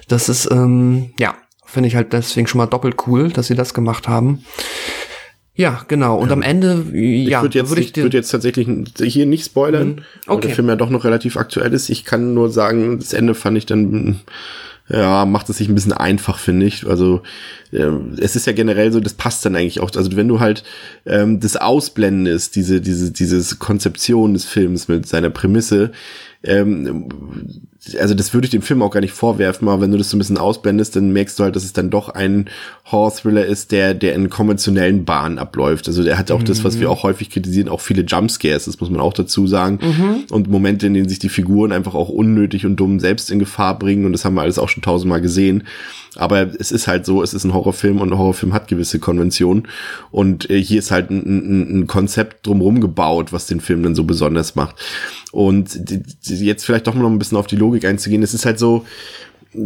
[0.07, 3.75] das ist ähm, ja finde ich halt deswegen schon mal doppelt cool, dass sie das
[3.75, 4.43] gemacht haben.
[5.59, 6.17] Ja, genau.
[6.17, 6.33] Und ja.
[6.35, 8.65] am Ende, ja, ich würde jetzt, würd ich, ich würde jetzt tatsächlich
[8.97, 9.95] hier nicht spoilern, mhm.
[10.25, 10.29] okay.
[10.29, 11.89] weil der Film ja doch noch relativ aktuell ist.
[11.89, 14.21] Ich kann nur sagen, das Ende fand ich dann
[14.87, 16.87] ja, macht es sich ein bisschen einfach, finde ich.
[16.87, 17.23] Also
[17.73, 17.89] äh,
[18.21, 19.91] es ist ja generell so, das passt dann eigentlich auch.
[19.93, 20.63] Also wenn du halt
[21.05, 25.91] ähm, das ausblendest, diese, diese, diese Konzeption des Films mit seiner Prämisse,
[26.43, 27.09] ähm,
[27.99, 30.17] also das würde ich dem Film auch gar nicht vorwerfen, aber wenn du das so
[30.17, 32.49] ein bisschen ausblendest, dann merkst du halt, dass es dann doch ein
[32.91, 35.87] Horror-Thriller ist, der, der in konventionellen Bahnen abläuft.
[35.87, 36.45] Also der hat auch mhm.
[36.45, 36.93] das, was wir mhm.
[36.93, 39.79] auch häufig kritisieren, auch viele Jumpscares, das muss man auch dazu sagen.
[39.81, 40.25] Mhm.
[40.29, 43.79] Und Momente, in denen sich die Figuren einfach auch unnötig und dumm selbst in Gefahr
[43.79, 45.63] bringen und das haben wir alles auch schon tausendmal gesehen.
[46.15, 49.67] Aber es ist halt so, es ist ein Horrorfilm und ein Horrorfilm hat gewisse Konventionen.
[50.11, 53.95] Und äh, hier ist halt ein, ein, ein Konzept drumherum gebaut, was den Film dann
[53.95, 54.75] so besonders macht.
[55.31, 55.79] Und
[56.23, 58.23] jetzt vielleicht doch noch ein bisschen auf die Logik einzugehen.
[58.23, 58.85] Es ist halt so,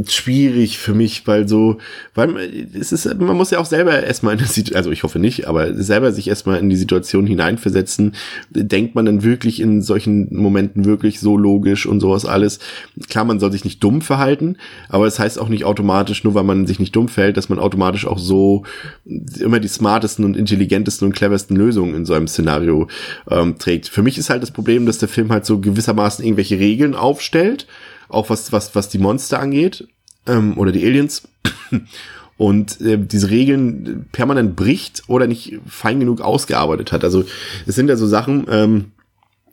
[0.08, 1.78] schwierig für mich, weil so,
[2.16, 5.20] weil es ist, man muss ja auch selber erstmal in der Situation, also ich hoffe
[5.20, 8.16] nicht, aber selber sich erstmal in die Situation hineinversetzen.
[8.50, 12.60] Denkt man dann wirklich in solchen Momenten wirklich so logisch und sowas alles?
[13.10, 16.34] Klar, man soll sich nicht dumm verhalten, aber es das heißt auch nicht automatisch, nur
[16.34, 18.64] weil man sich nicht dumm verhält, dass man automatisch auch so
[19.40, 22.88] immer die smartesten und intelligentesten und cleversten Lösungen in so einem Szenario
[23.30, 23.90] ähm, trägt.
[23.90, 27.68] Für mich ist halt das Problem, dass der Film halt so gewissermaßen irgendwelche Regeln aufstellt
[28.14, 29.88] auch was, was, was die Monster angeht,
[30.28, 31.28] ähm, oder die Aliens.
[32.38, 37.04] und äh, diese Regeln permanent bricht oder nicht fein genug ausgearbeitet hat.
[37.04, 37.26] Also
[37.66, 38.92] es sind ja so Sachen, ähm,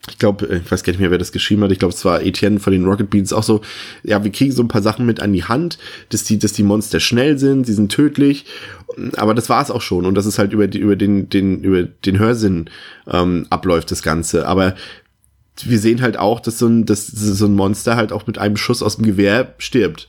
[0.09, 1.73] ich glaube, äh, ich weiß gar nicht mehr, wer das geschrieben hat.
[1.73, 3.61] Ich glaube, es war Etienne von den Rocket Beans auch so.
[4.03, 6.63] Ja, wir kriegen so ein paar Sachen mit an die Hand, dass die, dass die
[6.63, 8.47] Monster schnell sind, sie sind tödlich.
[9.17, 10.07] Aber das war es auch schon.
[10.07, 12.71] Und das ist halt über, die, über den, den, über den Hörsinn
[13.07, 14.47] ähm, abläuft das Ganze.
[14.49, 14.75] Aber
[15.63, 18.57] wir sehen halt auch, dass so ein, dass so ein Monster halt auch mit einem
[18.57, 20.09] Schuss aus dem Gewehr stirbt.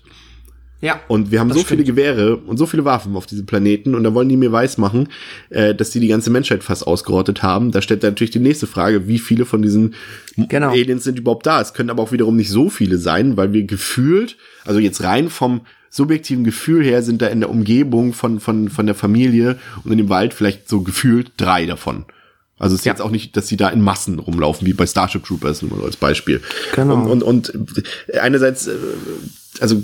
[0.81, 0.99] Ja.
[1.07, 1.69] Und wir haben so stimmt.
[1.69, 5.09] viele Gewehre und so viele Waffen auf diesem Planeten und da wollen die mir weismachen,
[5.51, 7.71] äh, dass die die ganze Menschheit fast ausgerottet haben.
[7.71, 9.93] Da stellt dann natürlich die nächste Frage, wie viele von diesen
[10.35, 10.71] genau.
[10.71, 11.61] Aliens sind überhaupt da?
[11.61, 15.29] Es können aber auch wiederum nicht so viele sein, weil wir gefühlt, also jetzt rein
[15.29, 19.91] vom subjektiven Gefühl her sind da in der Umgebung von, von, von der Familie und
[19.91, 22.05] in dem Wald vielleicht so gefühlt drei davon.
[22.61, 22.91] Also es ist ja.
[22.93, 25.97] jetzt auch nicht, dass sie da in Massen rumlaufen, wie bei Starship Troopers, nur als
[25.97, 26.41] Beispiel.
[26.75, 26.93] Genau.
[27.09, 28.75] Und, und, und einerseits, äh,
[29.59, 29.83] also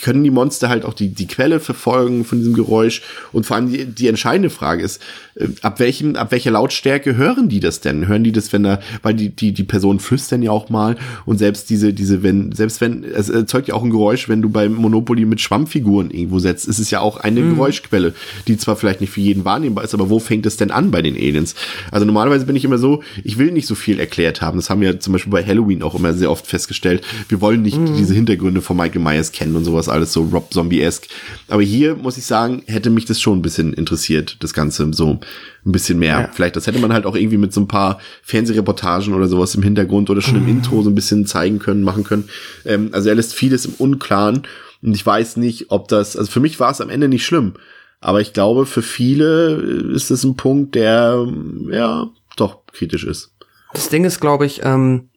[0.00, 3.02] können die Monster halt auch die, die Quelle verfolgen von diesem Geräusch.
[3.32, 5.02] Und vor allem die, die entscheidende Frage ist,
[5.34, 8.06] äh, ab welchem, ab welcher Lautstärke hören die das denn?
[8.06, 11.38] Hören die das, wenn da, weil die, die, die Personen flüstern ja auch mal und
[11.38, 14.74] selbst diese, diese, wenn, selbst wenn, es erzeugt ja auch ein Geräusch, wenn du beim
[14.74, 17.54] Monopoly mit Schwammfiguren irgendwo setzt, ist es ja auch eine mhm.
[17.54, 18.14] Geräuschquelle,
[18.46, 21.02] die zwar vielleicht nicht für jeden wahrnehmbar ist, aber wo fängt es denn an bei
[21.02, 21.54] den Aliens?
[21.90, 24.58] Also normalerweise bin ich immer so, ich will nicht so viel erklärt haben.
[24.58, 27.02] Das haben wir zum Beispiel bei Halloween auch immer sehr oft festgestellt.
[27.28, 27.96] Wir wollen nicht mhm.
[27.96, 31.08] diese Hintergründe von Michael Myers kennen und sowas alles so Rob Zombie-esque.
[31.48, 35.20] Aber hier muss ich sagen, hätte mich das schon ein bisschen interessiert, das Ganze so
[35.64, 36.20] ein bisschen mehr.
[36.20, 36.30] Ja.
[36.32, 39.62] Vielleicht, das hätte man halt auch irgendwie mit so ein paar Fernsehreportagen oder sowas im
[39.62, 40.48] Hintergrund oder schon im mhm.
[40.50, 42.28] Intro so ein bisschen zeigen können, machen können.
[42.64, 44.42] Ähm, also er lässt vieles im Unklaren
[44.82, 47.54] und ich weiß nicht, ob das, also für mich war es am Ende nicht schlimm.
[48.00, 49.54] Aber ich glaube, für viele
[49.94, 51.26] ist es ein Punkt, der
[51.70, 53.32] ja doch kritisch ist.
[53.72, 55.08] Das Ding ist, glaube ich, ähm,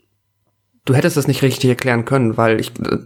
[0.86, 2.98] du hättest das nicht richtig erklären können, weil ich, äh,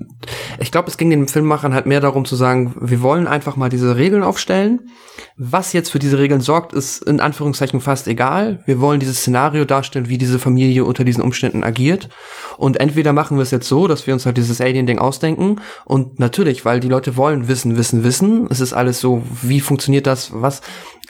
[0.59, 3.69] ich glaube, es ging den Filmemachern halt mehr darum zu sagen, wir wollen einfach mal
[3.69, 4.89] diese Regeln aufstellen.
[5.37, 8.63] Was jetzt für diese Regeln sorgt, ist in Anführungszeichen fast egal.
[8.65, 12.09] Wir wollen dieses Szenario darstellen, wie diese Familie unter diesen Umständen agiert.
[12.57, 15.61] Und entweder machen wir es jetzt so, dass wir uns halt dieses Alien-Ding ausdenken.
[15.83, 18.47] Und natürlich, weil die Leute wollen wissen, wissen, wissen.
[18.49, 20.61] Es ist alles so, wie funktioniert das, was.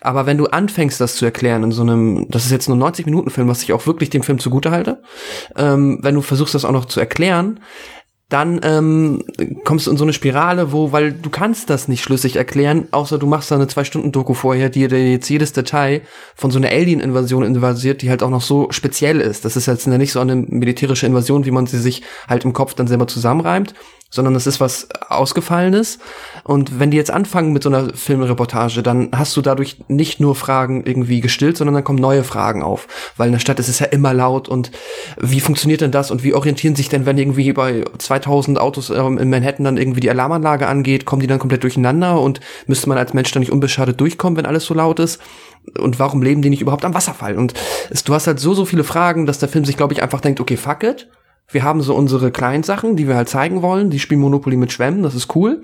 [0.05, 3.05] Aber wenn du anfängst, das zu erklären in so einem, das ist jetzt nur 90
[3.05, 5.01] Minuten Film, was ich auch wirklich dem Film zugute halte,
[5.57, 7.59] ähm, wenn du versuchst, das auch noch zu erklären,
[8.29, 9.23] dann ähm,
[9.65, 13.19] kommst du in so eine Spirale, wo, weil du kannst das nicht schlüssig erklären, außer
[13.19, 16.01] du machst da eine zwei-Stunden-Doku vorher, die dir jetzt jedes Detail
[16.35, 19.45] von so einer Alien-Invasion invasiert, die halt auch noch so speziell ist.
[19.45, 22.73] Das ist jetzt nicht so eine militärische Invasion, wie man sie sich halt im Kopf
[22.73, 23.75] dann selber zusammenreimt,
[24.15, 25.99] sondern es ist was Ausgefallenes.
[26.43, 30.35] Und wenn die jetzt anfangen mit so einer Filmreportage, dann hast du dadurch nicht nur
[30.35, 32.87] Fragen irgendwie gestillt, sondern dann kommen neue Fragen auf.
[33.17, 34.71] Weil in der Stadt ist es ja immer laut und
[35.19, 39.17] wie funktioniert denn das und wie orientieren sich denn, wenn irgendwie bei 2000 Autos ähm,
[39.17, 42.97] in Manhattan dann irgendwie die Alarmanlage angeht, kommen die dann komplett durcheinander und müsste man
[42.97, 45.19] als Mensch dann nicht unbeschadet durchkommen, wenn alles so laut ist?
[45.79, 47.37] Und warum leben die nicht überhaupt am Wasserfall?
[47.37, 47.53] Und
[47.89, 50.21] es, du hast halt so, so viele Fragen, dass der Film sich, glaube ich, einfach
[50.21, 51.07] denkt, okay, fuck it
[51.49, 53.89] wir haben so unsere kleinen Sachen, die wir halt zeigen wollen.
[53.89, 55.63] Die spielen Monopoly mit Schwämmen, das ist cool.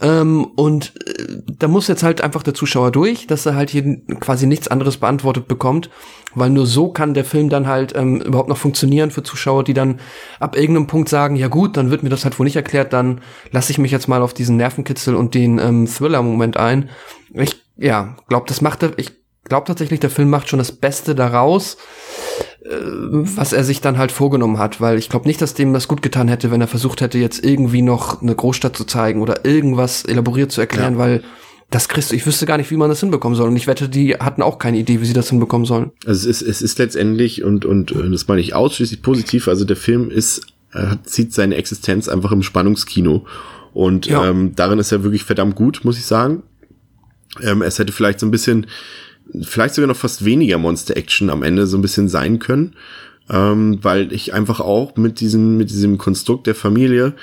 [0.00, 4.00] Ähm, und äh, da muss jetzt halt einfach der Zuschauer durch, dass er halt hier
[4.20, 5.88] quasi nichts anderes beantwortet bekommt,
[6.34, 9.74] weil nur so kann der Film dann halt ähm, überhaupt noch funktionieren für Zuschauer, die
[9.74, 10.00] dann
[10.40, 13.20] ab irgendeinem Punkt sagen, ja gut, dann wird mir das halt wohl nicht erklärt, dann
[13.52, 16.90] lasse ich mich jetzt mal auf diesen Nervenkitzel und den ähm, Thriller-Moment ein.
[17.32, 19.12] Ich, ja, glaube, das macht ich
[19.44, 21.76] glaube tatsächlich, der Film macht schon das Beste daraus,
[22.66, 26.00] was er sich dann halt vorgenommen hat, weil ich glaube nicht, dass dem das gut
[26.00, 30.04] getan hätte, wenn er versucht hätte, jetzt irgendwie noch eine Großstadt zu zeigen oder irgendwas
[30.04, 30.98] elaboriert zu erklären, ja.
[30.98, 31.24] weil
[31.70, 33.48] das kriegst du, ich wüsste gar nicht, wie man das hinbekommen soll.
[33.48, 35.90] Und ich wette, die hatten auch keine Idee, wie sie das hinbekommen sollen.
[36.06, 39.76] Also es ist, es ist letztendlich, und, und das meine ich ausschließlich positiv, also der
[39.76, 43.24] Film ist äh, zieht seine Existenz einfach im Spannungskino.
[43.72, 44.26] Und Ja.
[44.28, 46.42] ähm, darin ist er wirklich verdammt gut, muss ich sagen.
[47.42, 48.66] Ähm, es hätte vielleicht so ein bisschen,
[49.42, 52.74] vielleicht sogar noch fast weniger Monster-Action am Ende so ein bisschen sein können,
[53.30, 57.14] ähm, weil ich einfach auch mit diesem, mit diesem Konstrukt der Familie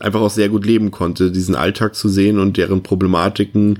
[0.00, 3.78] einfach auch sehr gut leben konnte, diesen Alltag zu sehen und deren Problematiken,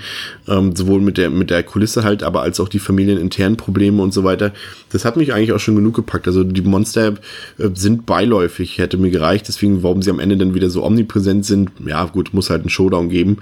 [0.49, 4.12] ähm, sowohl mit der, mit der Kulisse halt, aber als auch die familieninternen Probleme und
[4.12, 4.53] so weiter.
[4.91, 6.27] Das hat mich eigentlich auch schon genug gepackt.
[6.27, 7.14] Also die Monster
[7.59, 9.49] äh, sind beiläufig, hätte mir gereicht.
[9.49, 12.71] Deswegen, warum sie am Ende dann wieder so omnipräsent sind, ja gut, muss halt einen
[12.71, 13.38] Showdown geben.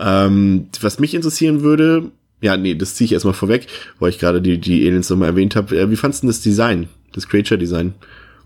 [0.00, 2.10] Ähm, was mich interessieren würde,
[2.44, 3.66] ja, nee, das ziehe ich erstmal vorweg,
[3.98, 5.76] weil ich gerade die, die Aliens nochmal erwähnt habe.
[5.78, 7.94] Äh, wie fandst du denn das Design, das Creature-Design?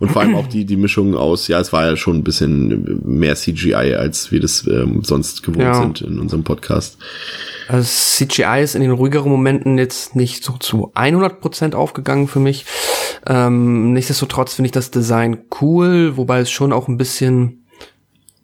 [0.01, 3.01] Und vor allem auch die, die Mischung aus, ja, es war ja schon ein bisschen
[3.05, 5.75] mehr CGI, als wir das ähm, sonst gewohnt Ja.
[5.75, 6.99] sind in unserem Podcast.
[7.67, 7.89] Also
[8.25, 12.65] CGI ist in den ruhigeren Momenten jetzt nicht so zu 100% aufgegangen für mich.
[13.27, 17.65] Ähm, nichtsdestotrotz finde ich das Design cool, wobei es schon auch ein bisschen,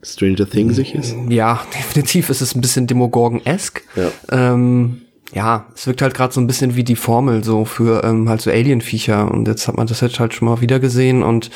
[0.03, 1.15] Stranger Things sich ist.
[1.29, 3.83] ja, definitiv ist es ein bisschen Demogorgon-esque.
[3.95, 4.11] Ja.
[4.53, 5.03] Ähm,
[5.35, 8.41] ja, es wirkt halt gerade so ein bisschen wie die Formel so für ähm, halt
[8.41, 11.51] so Alien-Viecher und jetzt hat man das jetzt halt schon mal wieder gesehen und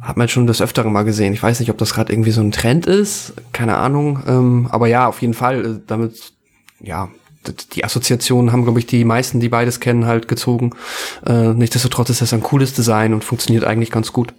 [0.00, 1.34] hat man schon das öftere mal gesehen.
[1.34, 4.86] Ich weiß nicht, ob das gerade irgendwie so ein Trend ist, keine Ahnung, ähm, aber
[4.86, 6.32] ja, auf jeden Fall äh, damit,
[6.80, 7.08] ja,
[7.74, 10.72] die Assoziationen haben, glaube ich, die meisten, die beides kennen, halt gezogen.
[11.26, 14.34] Äh, nichtsdestotrotz ist das ein cooles Design und funktioniert eigentlich ganz gut.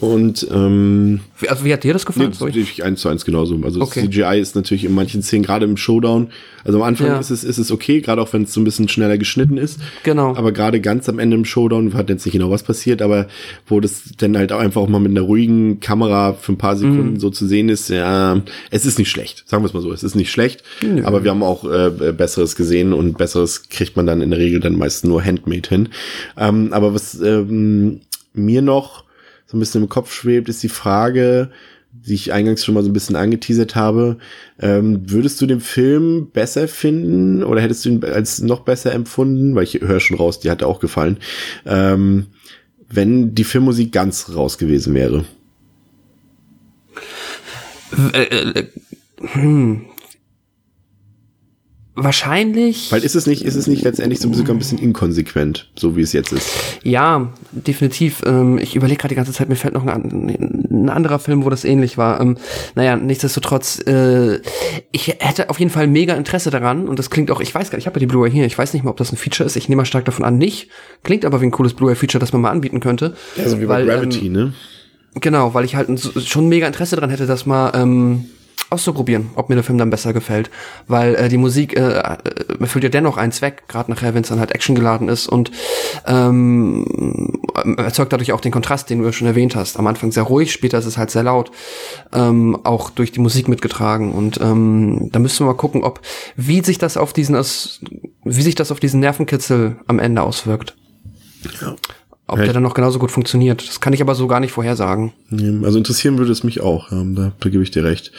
[0.00, 2.30] Und ähm, Wie, also wie hat dir das nee, gefallen?
[2.30, 2.52] das Sorry.
[2.52, 3.58] sehe ich eins zu eins genauso.
[3.62, 4.02] Also Okay.
[4.08, 6.28] CGI ist natürlich in manchen Szenen, gerade im Showdown,
[6.64, 7.18] also am Anfang Ja.
[7.18, 9.78] ist es, ist es okay, gerade auch wenn es so ein bisschen schneller geschnitten ist.
[10.02, 10.34] Genau.
[10.36, 13.28] Aber gerade ganz am Ende im Showdown hat jetzt nicht genau was passiert, aber
[13.66, 16.76] wo das dann halt auch einfach auch mal mit einer ruhigen Kamera für ein paar
[16.76, 17.20] Sekunden Mhm.
[17.20, 19.44] so zu sehen ist, ja, es ist nicht schlecht.
[19.46, 20.62] Sagen wir es mal so, es ist nicht schlecht.
[21.04, 24.60] Aber wir haben auch äh, Besseres gesehen und Besseres kriegt man dann in der Regel
[24.60, 25.88] dann meist nur Handmade hin.
[26.38, 28.00] Ähm, aber was ähm,
[28.32, 29.04] mir noch
[29.50, 31.50] so ein bisschen im Kopf schwebt, ist die Frage,
[31.90, 34.18] die ich eingangs schon mal so ein bisschen angeteasert habe.
[34.60, 39.56] Ähm, würdest du den Film besser finden oder hättest du ihn als noch besser empfunden?
[39.56, 41.18] Weil ich höre schon raus, die hat auch gefallen.
[41.66, 42.26] Ähm,
[42.88, 45.24] wenn die Filmmusik ganz raus gewesen wäre.
[48.12, 48.66] Äh, äh,
[49.18, 49.86] hm.
[52.04, 52.90] Wahrscheinlich.
[52.90, 56.00] Weil ist es nicht, ist es nicht letztendlich so sogar ein bisschen inkonsequent, so wie
[56.00, 56.48] es jetzt ist?
[56.82, 58.22] Ja, definitiv.
[58.24, 61.50] Ähm, ich überlege gerade die ganze Zeit, mir fällt noch ein, ein anderer Film, wo
[61.50, 62.20] das ähnlich war.
[62.20, 62.36] Ähm,
[62.74, 64.40] naja, nichtsdestotrotz, äh,
[64.92, 67.76] ich hätte auf jeden Fall mega Interesse daran und das klingt auch, ich weiß gar
[67.76, 69.46] nicht, ich habe ja die Blu-ray hier, ich weiß nicht mal, ob das ein Feature
[69.46, 70.68] ist, ich nehme mal stark davon an, nicht.
[71.02, 73.14] Klingt aber wie ein cooles Blu-ray-Feature, das man mal anbieten könnte.
[73.38, 74.52] Also wie bei Weil, Gravity, ähm, ne?
[75.14, 75.88] Genau, weil ich halt
[76.24, 78.26] schon mega Interesse daran hätte, das mal ähm,
[78.70, 80.50] auszuprobieren, ob mir der Film dann besser gefällt.
[80.86, 82.16] Weil äh, die Musik äh, äh,
[82.60, 85.50] erfüllt ja dennoch einen Zweck, gerade nachher, wenn es dann halt actiongeladen ist und
[86.06, 86.86] ähm,
[87.76, 89.78] erzeugt dadurch auch den Kontrast, den du ja schon erwähnt hast.
[89.78, 91.50] Am Anfang sehr ruhig, später ist es halt sehr laut,
[92.12, 94.12] ähm, auch durch die Musik mitgetragen.
[94.12, 96.00] Und ähm, da müssen wir mal gucken, ob
[96.36, 97.36] wie sich das auf diesen
[98.24, 100.76] wie sich das auf diesen Nervenkitzel am Ende auswirkt.
[101.60, 101.74] Ja.
[102.30, 103.66] Ob Ja, der dann noch genauso gut funktioniert.
[103.66, 105.12] Das kann ich aber so gar nicht vorhersagen.
[105.64, 108.12] Also interessieren würde es mich auch, ähm, da, da gebe ich dir recht.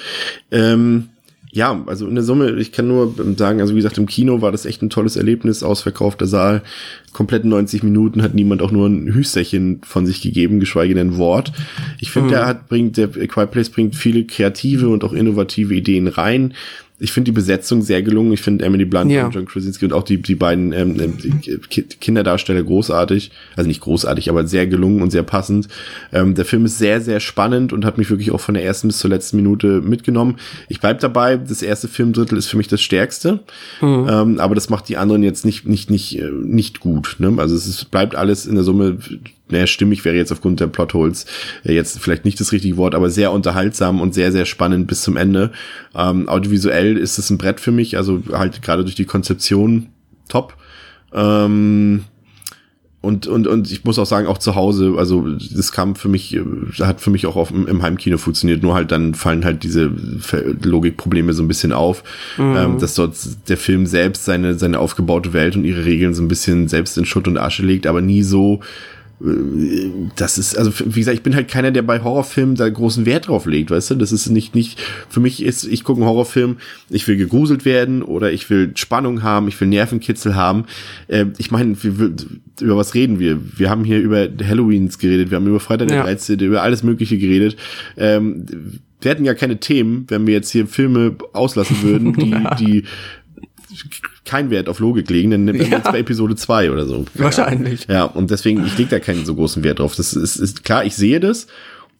[0.52, 1.10] Ähm,
[1.54, 4.54] ja, also in der Summe, ich kann nur sagen, also wie gesagt, im Kino war
[4.54, 6.62] das echt ein tolles Erlebnis, ausverkaufter Saal,
[7.12, 11.18] komplett 90 Minuten, hat niemand auch nur ein Hüsterchen von sich gegeben, geschweige denn ein
[11.18, 11.52] Wort.
[12.00, 16.08] Ich finde, der hat, bringt, der Quiet Place bringt viele kreative und auch innovative Ideen
[16.08, 16.54] rein.
[17.02, 18.32] Ich finde die Besetzung sehr gelungen.
[18.32, 19.26] Ich finde Emily Blunt Ja.
[19.26, 21.32] und John Krasinski und auch die, die beiden ähm, ähm, die
[21.70, 23.32] Ki- Kinderdarsteller großartig.
[23.56, 25.68] Also nicht großartig, aber sehr gelungen und sehr passend.
[26.14, 28.88] Ähm, der Film ist sehr, sehr spannend und hat mich wirklich auch von der ersten
[28.88, 30.36] bis zur letzten Minute mitgenommen.
[30.70, 33.40] Ich bleib dabei, das erste Filmdrittel ist für mich das stärkste.
[33.82, 37.16] Ähm, aber das macht die anderen jetzt nicht, nicht, nicht, äh, nicht gut.
[37.20, 37.34] Ne?
[37.38, 38.98] Also es ist, bleibt alles in der Summe
[39.52, 41.26] naja, stimmig wäre jetzt aufgrund der Plotholes
[41.64, 45.02] äh, jetzt vielleicht nicht das richtige Wort, aber sehr unterhaltsam und sehr, sehr spannend bis
[45.02, 45.52] zum Ende.
[45.96, 49.88] Ähm, audiovisuell ist es ein Brett für mich, also halt gerade durch die Konzeption
[50.28, 50.56] top.
[51.14, 52.06] Ähm,
[53.02, 56.36] und, und, und ich muss auch sagen, auch zu Hause, also das kam für mich,
[56.36, 56.44] äh,
[56.82, 59.92] hat für mich auch auf, im, im Heimkino funktioniert, nur halt dann fallen halt diese
[60.62, 62.04] Logikprobleme so ein bisschen auf,
[62.38, 63.16] ähm, dass dort
[63.50, 67.06] der Film selbst seine, seine aufgebaute Welt und ihre Regeln so ein bisschen selbst in
[67.06, 68.60] Schutt und Asche legt, aber nie so,
[70.16, 73.28] das ist, also wie gesagt, ich bin halt keiner, der bei Horrorfilmen da großen Wert
[73.28, 73.96] drauf legt, weißt du?
[73.96, 74.80] Das ist nicht, nicht,
[75.10, 76.58] für mich ist, ich gucke einen Horrorfilm,
[76.90, 80.66] ich will gegruselt werden oder ich will Spannung haben, ich will Nervenkitzel haben.
[81.08, 83.40] Äh, ich meine, über was reden wir?
[83.58, 86.04] Wir haben hier über Halloweens geredet, wir haben über Freitag der Ja.
[86.04, 87.58] 13., über alles Mögliche geredet.
[87.98, 88.46] Ähm,
[89.02, 92.14] wir hätten ja keine Themen, wenn wir jetzt hier Filme auslassen würden,
[92.60, 92.84] die, die
[94.26, 95.78] keinen Wert auf Logik legen, dann wir Ja.
[95.78, 97.06] jetzt bei Episode 2 oder so.
[97.16, 97.88] Wahrscheinlich.
[97.88, 99.96] Ja, und deswegen, ich lege da keinen so großen Wert drauf.
[99.96, 101.48] Das ist, ist klar, ich sehe das,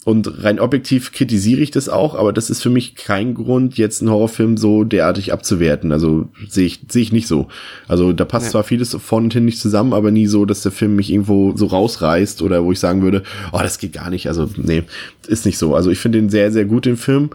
[0.04, 4.02] und rein objektiv kritisiere ich das auch, aber das ist für mich kein Grund, jetzt
[4.02, 5.92] einen Horrorfilm so derartig abzuwerten.
[5.92, 7.50] Also sehe ich, sehe ich nicht so.
[7.88, 8.52] Also da passt ja.
[8.54, 11.56] zwar vieles vorne und hin nicht zusammen, aber nie so, dass der Film mich irgendwo
[11.56, 14.28] so rausreißt oder wo ich sagen würde, oh, das geht gar nicht.
[14.28, 14.84] Also nee,
[15.28, 15.76] ist nicht so.
[15.76, 17.30] Also ich finde den sehr, sehr gut, den Film.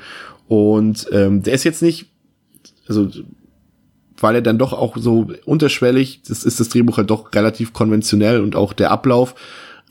[0.49, 2.07] Und ähm, der ist jetzt nicht,
[2.88, 3.09] also
[4.20, 8.40] weil er dann doch auch so unterschwellig, das ist das Drehbuch halt doch relativ konventionell
[8.40, 9.35] und auch der Ablauf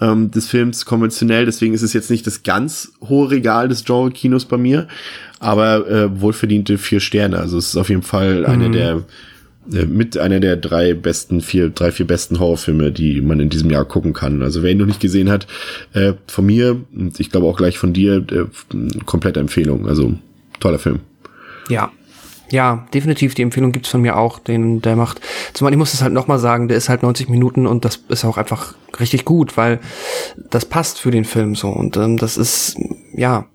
[0.02, 1.46] ähm, des Films konventionell.
[1.46, 4.88] Deswegen ist es jetzt nicht das ganz hohe Regal des Genre-Kinos bei mir,
[5.40, 7.40] aber äh, wohlverdiente vier Sterne.
[7.40, 8.46] Also es ist auf jeden Fall mhm.
[8.46, 9.04] einer der
[9.74, 13.70] äh, mit einer der drei besten, vier, drei, vier besten Horrorfilme, die man in diesem
[13.70, 14.42] Jahr gucken kann.
[14.42, 15.48] Also wer ihn noch nicht gesehen hat,
[15.94, 18.46] äh, von mir und ich glaube auch gleich von dir, äh,
[19.06, 19.88] komplette Empfehlung.
[19.88, 20.14] Also
[20.60, 21.00] toller Film.
[21.70, 21.92] Ja,
[22.50, 23.36] ja, definitiv.
[23.36, 24.40] Die Empfehlung gibt's von mir auch.
[24.40, 25.22] Den, der macht,
[25.54, 28.26] zumal ich muss es halt nochmal sagen, der ist halt 90 Minuten und das ist
[28.26, 29.80] auch einfach richtig gut, weil
[30.50, 31.70] das passt für den Film so.
[31.70, 32.78] Und ähm, das ist,
[33.14, 33.46] ja,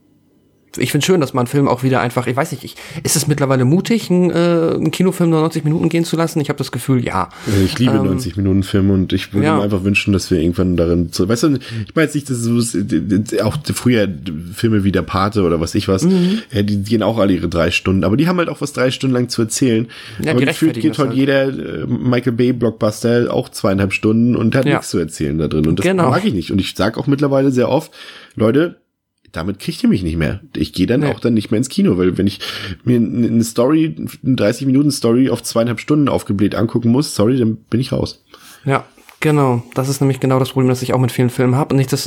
[0.76, 3.16] ich finde schön, dass man einen Film auch wieder einfach, ich weiß nicht, ich, ist
[3.16, 4.34] es mittlerweile mutig, einen, äh,
[4.74, 6.40] einen Kinofilm nur 90 Minuten gehen zu lassen?
[6.40, 7.28] Ich habe das Gefühl, ja.
[7.64, 9.56] Ich liebe ähm, 90 Minuten Filme und ich würde ja.
[9.56, 12.38] mir einfach wünschen, dass wir irgendwann darin, so, weißt du, ich meine jetzt nicht, dass
[12.38, 12.60] so,
[13.42, 14.08] auch früher
[14.54, 16.42] Filme wie Der Pate oder was ich was, mhm.
[16.50, 18.90] äh, die gehen auch alle ihre drei Stunden, aber die haben halt auch was drei
[18.90, 19.88] Stunden lang zu erzählen.
[20.22, 21.18] Ja, aber gefühlt geht heute halt.
[21.18, 24.74] jeder äh, Michael Bay Blockbuster auch zweieinhalb Stunden und hat ja.
[24.74, 26.10] nichts zu erzählen da drin und das genau.
[26.10, 27.92] mag ich nicht und ich sag auch mittlerweile sehr oft,
[28.36, 28.76] Leute,
[29.32, 30.40] damit kriegt ihr mich nicht mehr.
[30.56, 31.06] Ich gehe dann nee.
[31.06, 32.40] auch dann nicht mehr ins Kino, weil wenn ich
[32.84, 37.56] mir eine Story, eine 30 Minuten Story auf zweieinhalb Stunden aufgebläht angucken muss, sorry, dann
[37.56, 38.24] bin ich raus.
[38.64, 38.84] Ja,
[39.22, 41.76] Genau, das ist nämlich genau das Problem, das ich auch mit vielen Filmen habe und
[41.76, 42.06] nicht das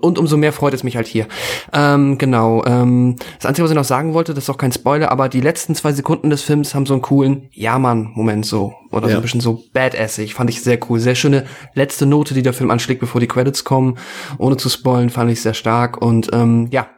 [0.00, 1.28] und umso mehr freut es mich halt hier.
[1.72, 2.64] Ähm, genau.
[2.66, 5.40] Ähm, das Einzige, was ich noch sagen wollte, das ist auch kein Spoiler, aber die
[5.40, 9.12] letzten zwei Sekunden des Films haben so einen coolen Ja-Mann-Moment so oder ja.
[9.12, 10.34] so ein bisschen so badassig.
[10.34, 13.62] Fand ich sehr cool, sehr schöne letzte Note, die der Film anschlägt, bevor die Credits
[13.62, 13.96] kommen.
[14.36, 16.88] Ohne zu spoilen, fand ich sehr stark und ähm, ja,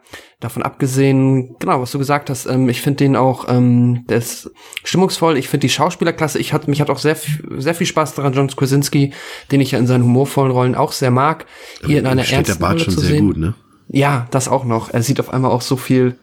[0.43, 4.51] Davon abgesehen, genau, was du gesagt hast, ähm, ich finde den auch, ähm, der ist
[4.83, 5.37] stimmungsvoll.
[5.37, 7.15] Ich finde die Schauspielerklasse, ich hat, mich hat auch sehr,
[7.57, 9.13] sehr viel Spaß daran, John Krasinski,
[9.53, 11.45] den ich ja in seinen humorvollen Rollen auch sehr mag,
[11.85, 13.27] hier in einer ernsten der Bart Rolle schon zu sehr sehen.
[13.27, 13.53] Gut, ne?
[13.87, 14.89] Ja, das auch noch.
[14.89, 16.17] Er sieht auf einmal auch so viel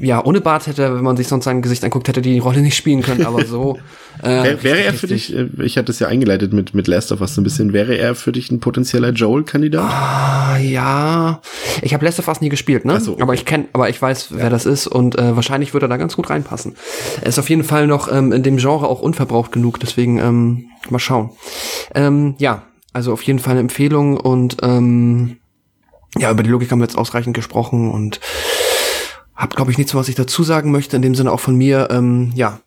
[0.00, 2.76] ja, ohne Bart hätte, wenn man sich sonst sein Gesicht anguckt, hätte die Rolle nicht
[2.76, 3.78] spielen können, aber so.
[4.20, 7.12] Äh, wäre, wäre er für dich, äh, ich hatte es ja eingeleitet mit, mit Last
[7.12, 9.88] of Us so ein bisschen, wäre er für dich ein potenzieller Joel-Kandidat?
[9.88, 11.40] Ah, ja.
[11.82, 13.00] Ich habe Last of Us nie gespielt, ne?
[13.00, 13.22] So, okay.
[13.22, 14.50] Aber ich kenne, aber ich weiß, wer ja.
[14.50, 16.74] das ist und äh, wahrscheinlich würde er da ganz gut reinpassen.
[17.20, 20.64] Er ist auf jeden Fall noch ähm, in dem Genre auch unverbraucht genug, deswegen ähm,
[20.90, 21.30] mal schauen.
[21.94, 25.36] Ähm, ja, also auf jeden Fall eine Empfehlung und ähm,
[26.16, 28.20] ja, über die Logik haben wir jetzt ausreichend gesprochen und
[29.38, 30.96] hab, glaube ich, nichts, was ich dazu sagen möchte.
[30.96, 32.60] In dem Sinne auch von mir, ähm, ja,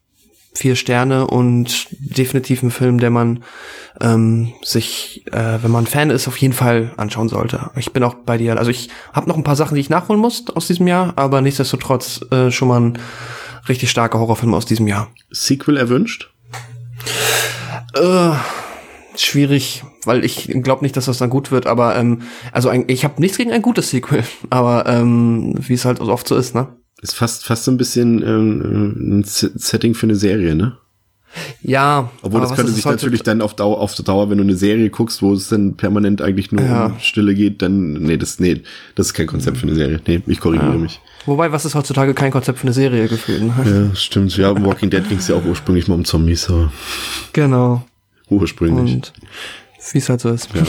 [0.53, 3.43] vier Sterne und definitiv ein Film, der man
[3.99, 7.71] ähm, sich, äh, wenn man Fan ist, auf jeden Fall anschauen sollte.
[7.75, 8.57] Ich bin auch bei dir.
[8.57, 11.41] Also ich habe noch ein paar Sachen, die ich nachholen muss aus diesem Jahr, aber
[11.41, 12.99] nichtsdestotrotz äh, schon mal ein
[13.69, 15.09] richtig starker Horrorfilm aus diesem Jahr.
[15.29, 16.33] Sequel erwünscht?
[17.93, 18.31] Äh,
[19.15, 23.03] schwierig, weil ich glaube nicht, dass das dann gut wird, aber ähm, also ein, ich
[23.03, 26.67] habe nichts gegen ein gutes Sequel, aber ähm, wie es halt oft so ist, ne?
[27.01, 30.77] Ist fast fast so ein bisschen ähm, ein Setting für eine Serie, ne?
[31.61, 32.11] Ja.
[32.21, 35.21] Obwohl das könnte sich natürlich dann auf Dauer, auf Dauer, wenn du eine Serie guckst,
[35.21, 36.87] wo es dann permanent eigentlich nur ja.
[36.87, 38.61] um Stille geht, dann, nee, das, nee,
[38.95, 40.01] das ist kein Konzept für eine Serie.
[40.05, 40.77] Nee, ich korrigiere ja.
[40.77, 40.99] mich.
[41.25, 43.43] Wobei, was ist heutzutage kein Konzept für eine Serie gefühlt?
[43.43, 43.53] Ne?
[43.89, 44.35] Ja, stimmt.
[44.37, 46.71] Ja, Walking Dead ging es ja auch ursprünglich mal um Zombies, aber.
[47.33, 47.85] Genau.
[48.29, 48.95] Ursprünglich.
[48.95, 49.13] Und
[49.91, 50.49] wie es halt so ist.
[50.53, 50.63] Ja.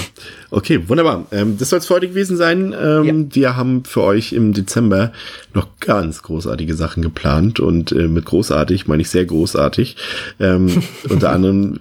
[0.51, 1.27] Okay, wunderbar.
[1.33, 2.75] Ähm, das soll es für heute gewesen sein.
[2.79, 3.35] Ähm, ja.
[3.35, 5.13] Wir haben für euch im Dezember
[5.55, 9.97] noch ganz großartige Sachen geplant und äh, mit großartig meine ich sehr großartig.
[10.41, 11.79] Ähm, unter anderem,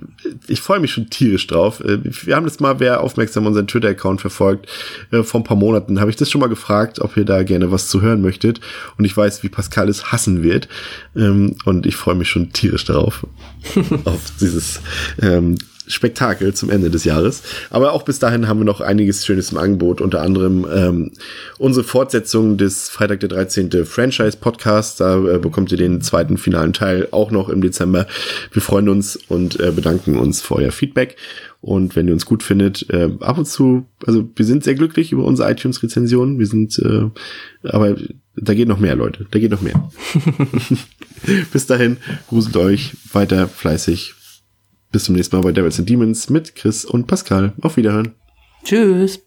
[0.47, 1.79] ich freue mich schon tierisch drauf.
[1.81, 4.67] Äh, wir haben das mal, wer aufmerksam unseren Twitter-Account verfolgt,
[5.11, 7.71] äh, vor ein paar Monaten habe ich das schon mal gefragt, ob ihr da gerne
[7.71, 8.59] was zu hören möchtet.
[8.97, 10.67] Und ich weiß, wie Pascal es hassen wird.
[11.15, 13.25] Ähm, und ich freue mich schon tierisch darauf.
[14.05, 14.81] auf dieses
[15.21, 15.57] ähm,
[15.91, 17.43] Spektakel zum Ende des Jahres.
[17.69, 21.11] Aber auch bis dahin haben wir noch einiges Schönes im Angebot, unter anderem ähm,
[21.57, 23.85] unsere Fortsetzung des Freitag der 13.
[23.85, 24.99] Franchise Podcast.
[24.99, 28.07] Da äh, bekommt ihr den zweiten finalen Teil auch noch im Dezember.
[28.51, 31.17] Wir freuen uns und äh, bedanken uns für euer Feedback.
[31.61, 35.11] Und wenn ihr uns gut findet, äh, ab und zu, also wir sind sehr glücklich
[35.11, 36.39] über unsere iTunes-Rezensionen.
[36.39, 37.03] Wir sind, äh,
[37.63, 37.95] aber
[38.35, 39.27] da geht noch mehr, Leute.
[39.29, 39.91] Da geht noch mehr.
[41.53, 41.97] Bis dahin,
[42.27, 44.15] gruselt euch weiter fleißig
[44.91, 47.53] bis zum nächsten Mal bei Devils and Demons mit Chris und Pascal.
[47.61, 48.13] Auf Wiederhören.
[48.63, 49.21] Tschüss.